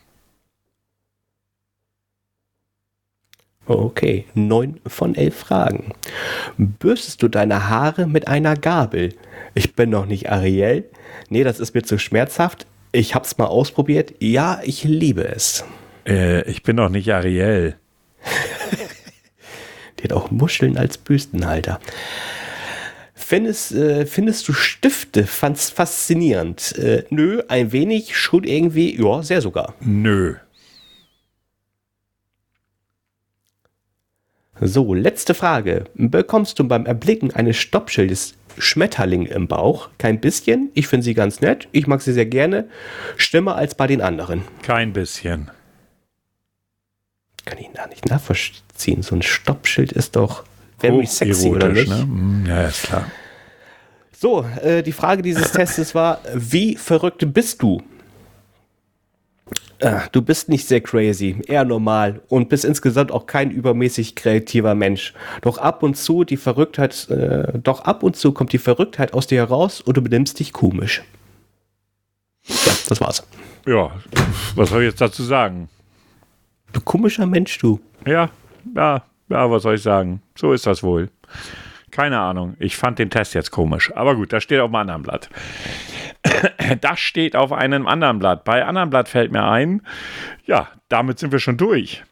[3.66, 5.94] Okay, neun von elf Fragen.
[6.58, 9.14] Bürstest du deine Haare mit einer Gabel?
[9.54, 10.90] Ich bin noch nicht Ariel.
[11.30, 12.66] Nee, das ist mir zu schmerzhaft.
[12.92, 14.14] Ich hab's mal ausprobiert.
[14.20, 15.64] Ja, ich liebe es.
[16.06, 17.76] Äh, ich bin doch nicht Ariel.
[20.00, 21.80] Die hat auch Muscheln als Büstenhalter.
[23.14, 26.78] Findest, äh, findest du Stifte fand's faszinierend?
[26.78, 29.76] Äh, nö, ein wenig, schon irgendwie, ja, sehr sogar.
[29.80, 30.36] Nö.
[34.60, 35.86] So, letzte Frage.
[35.96, 39.90] Bekommst du beim Erblicken eines Stoppschildes Schmetterling im Bauch?
[39.98, 40.70] Kein bisschen.
[40.74, 41.68] Ich finde sie ganz nett.
[41.72, 42.68] Ich mag sie sehr gerne.
[43.18, 44.44] Schlimmer als bei den anderen.
[44.62, 45.50] Kein bisschen.
[47.46, 49.02] Kann ich da nicht nachvollziehen.
[49.02, 50.44] So ein Stoppschild ist doch
[50.80, 51.90] very sexy, oder nicht?
[51.90, 52.06] Ne?
[52.06, 53.06] Mm, Ja, ist klar.
[54.18, 57.82] So, äh, die Frage dieses Testes war, wie verrückt bist du?
[59.80, 64.76] Äh, du bist nicht sehr crazy, eher normal und bist insgesamt auch kein übermäßig kreativer
[64.76, 65.14] Mensch.
[65.42, 69.26] Doch ab und zu die Verrücktheit, äh, doch ab und zu kommt die Verrücktheit aus
[69.26, 71.02] dir heraus und du benimmst dich komisch.
[72.46, 73.24] Ja, das war's.
[73.66, 73.92] Ja,
[74.56, 75.68] was soll ich jetzt dazu sagen?
[76.74, 77.80] Du komischer Mensch, du.
[78.06, 78.30] Ja,
[78.76, 80.22] ja, ja, was soll ich sagen?
[80.36, 81.10] So ist das wohl.
[81.92, 82.56] Keine Ahnung.
[82.60, 83.92] Ich fand den Test jetzt komisch.
[83.96, 85.30] Aber gut, das steht auf einem anderen Blatt.
[86.80, 88.46] Das steht auf einem anderen Blatt.
[88.46, 89.82] Bei anderen Blatt fällt mir ein,
[90.46, 92.04] ja, damit sind wir schon durch.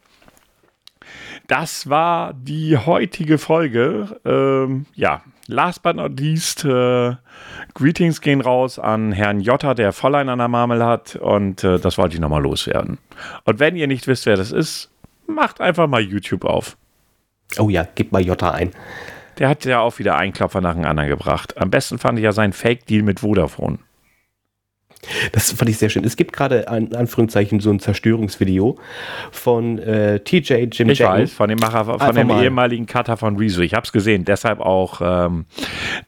[1.48, 4.20] Das war die heutige Folge.
[4.26, 7.16] Ähm, ja, last but not least, äh,
[7.74, 11.16] Greetings gehen raus an Herrn Jotta, der Vollein an der Marmel hat.
[11.16, 12.98] Und äh, das wollte ich nochmal loswerden.
[13.44, 14.90] Und wenn ihr nicht wisst, wer das ist,
[15.28, 16.78] macht einfach mal YouTube auf.
[17.58, 18.72] Oh ja, gib mal Jota ein.
[19.40, 21.58] Der hat ja auch wieder einen Klopfer nach dem anderen gebracht.
[21.58, 23.80] Am besten fand ich ja seinen Fake-Deal mit Vodafone.
[25.32, 26.04] Das fand ich sehr schön.
[26.04, 28.78] Es gibt gerade in Anführungszeichen so ein Zerstörungsvideo
[29.32, 31.22] von äh, TJ Jim Ich Jacken.
[31.24, 32.44] weiß, von dem Macher, von Einfach dem mal.
[32.44, 33.62] ehemaligen Cutter von Rezo.
[33.62, 35.46] Ich habe es gesehen, deshalb auch ähm,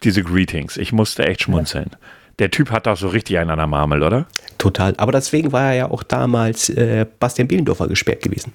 [0.03, 0.77] diese Greetings.
[0.77, 1.91] Ich musste echt schmunzeln.
[2.39, 4.25] Der Typ hat doch so richtig einen an der Marmel, oder?
[4.57, 4.93] Total.
[4.97, 8.51] Aber deswegen war er ja auch damals äh, Bastian Bielendorfer gesperrt gewesen.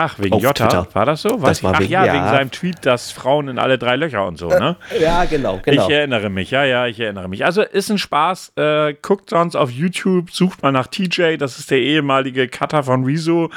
[0.00, 0.68] Ach, wegen Jota.
[0.68, 0.88] Twitter.
[0.94, 1.42] War das so?
[1.42, 1.64] Weiß Das ich.
[1.64, 2.14] war Ach wegen- ja, ja.
[2.14, 4.76] wegen seinem Tweet, dass Frauen in alle drei Löcher und so, ne?
[5.00, 7.44] Ja, genau, Ich erinnere mich, ja, ja, ich erinnere mich.
[7.44, 8.52] Also ist ein Spaß.
[8.56, 13.04] Äh, guckt sonst auf YouTube, sucht mal nach TJ, das ist der ehemalige Cutter von
[13.04, 13.50] Rezo.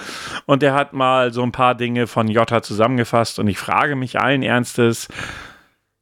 [0.48, 3.38] Und der hat mal so ein paar Dinge von Jota zusammengefasst.
[3.38, 5.08] Und ich frage mich allen Ernstes,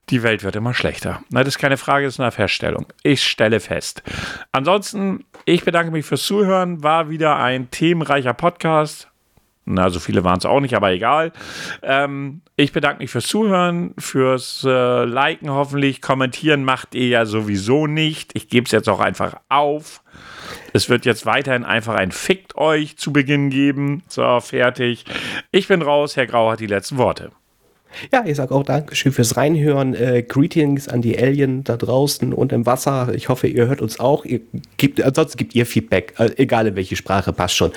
[0.10, 1.22] die Welt wird immer schlechter.
[1.30, 2.88] Na, das ist keine Frage, das ist eine Feststellung.
[3.04, 4.02] Ich stelle fest.
[4.54, 6.82] Ansonsten, ich bedanke mich fürs Zuhören.
[6.82, 9.08] War wieder ein themenreicher Podcast.
[9.72, 11.32] Na, so viele waren es auch nicht, aber egal.
[11.84, 16.02] Ähm, ich bedanke mich fürs Zuhören, fürs äh, Liken hoffentlich.
[16.02, 18.32] Kommentieren macht ihr ja sowieso nicht.
[18.34, 20.02] Ich gebe es jetzt auch einfach auf.
[20.74, 24.02] Es wird jetzt weiterhin einfach ein Fickt euch zu Beginn geben.
[24.08, 25.06] So, fertig.
[25.52, 26.18] Ich bin raus.
[26.18, 27.32] Herr Grau hat die letzten Worte.
[28.12, 29.94] Ja, ich sage auch Dankeschön fürs Reinhören.
[29.94, 33.14] Äh, Greetings an die Alien da draußen und im Wasser.
[33.14, 34.26] Ich hoffe, ihr hört uns auch.
[34.26, 34.42] Ihr
[34.78, 37.72] gebt, ansonsten gebt ihr Feedback, äh, egal in welche Sprache, passt schon.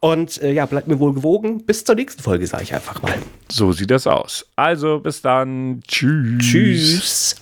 [0.00, 1.64] Und äh, ja, bleibt mir wohl gewogen.
[1.64, 3.14] Bis zur nächsten Folge, sage ich einfach mal.
[3.50, 4.46] So sieht das aus.
[4.56, 5.82] Also, bis dann.
[5.86, 6.38] Tschüss.
[6.38, 7.36] Tschüss.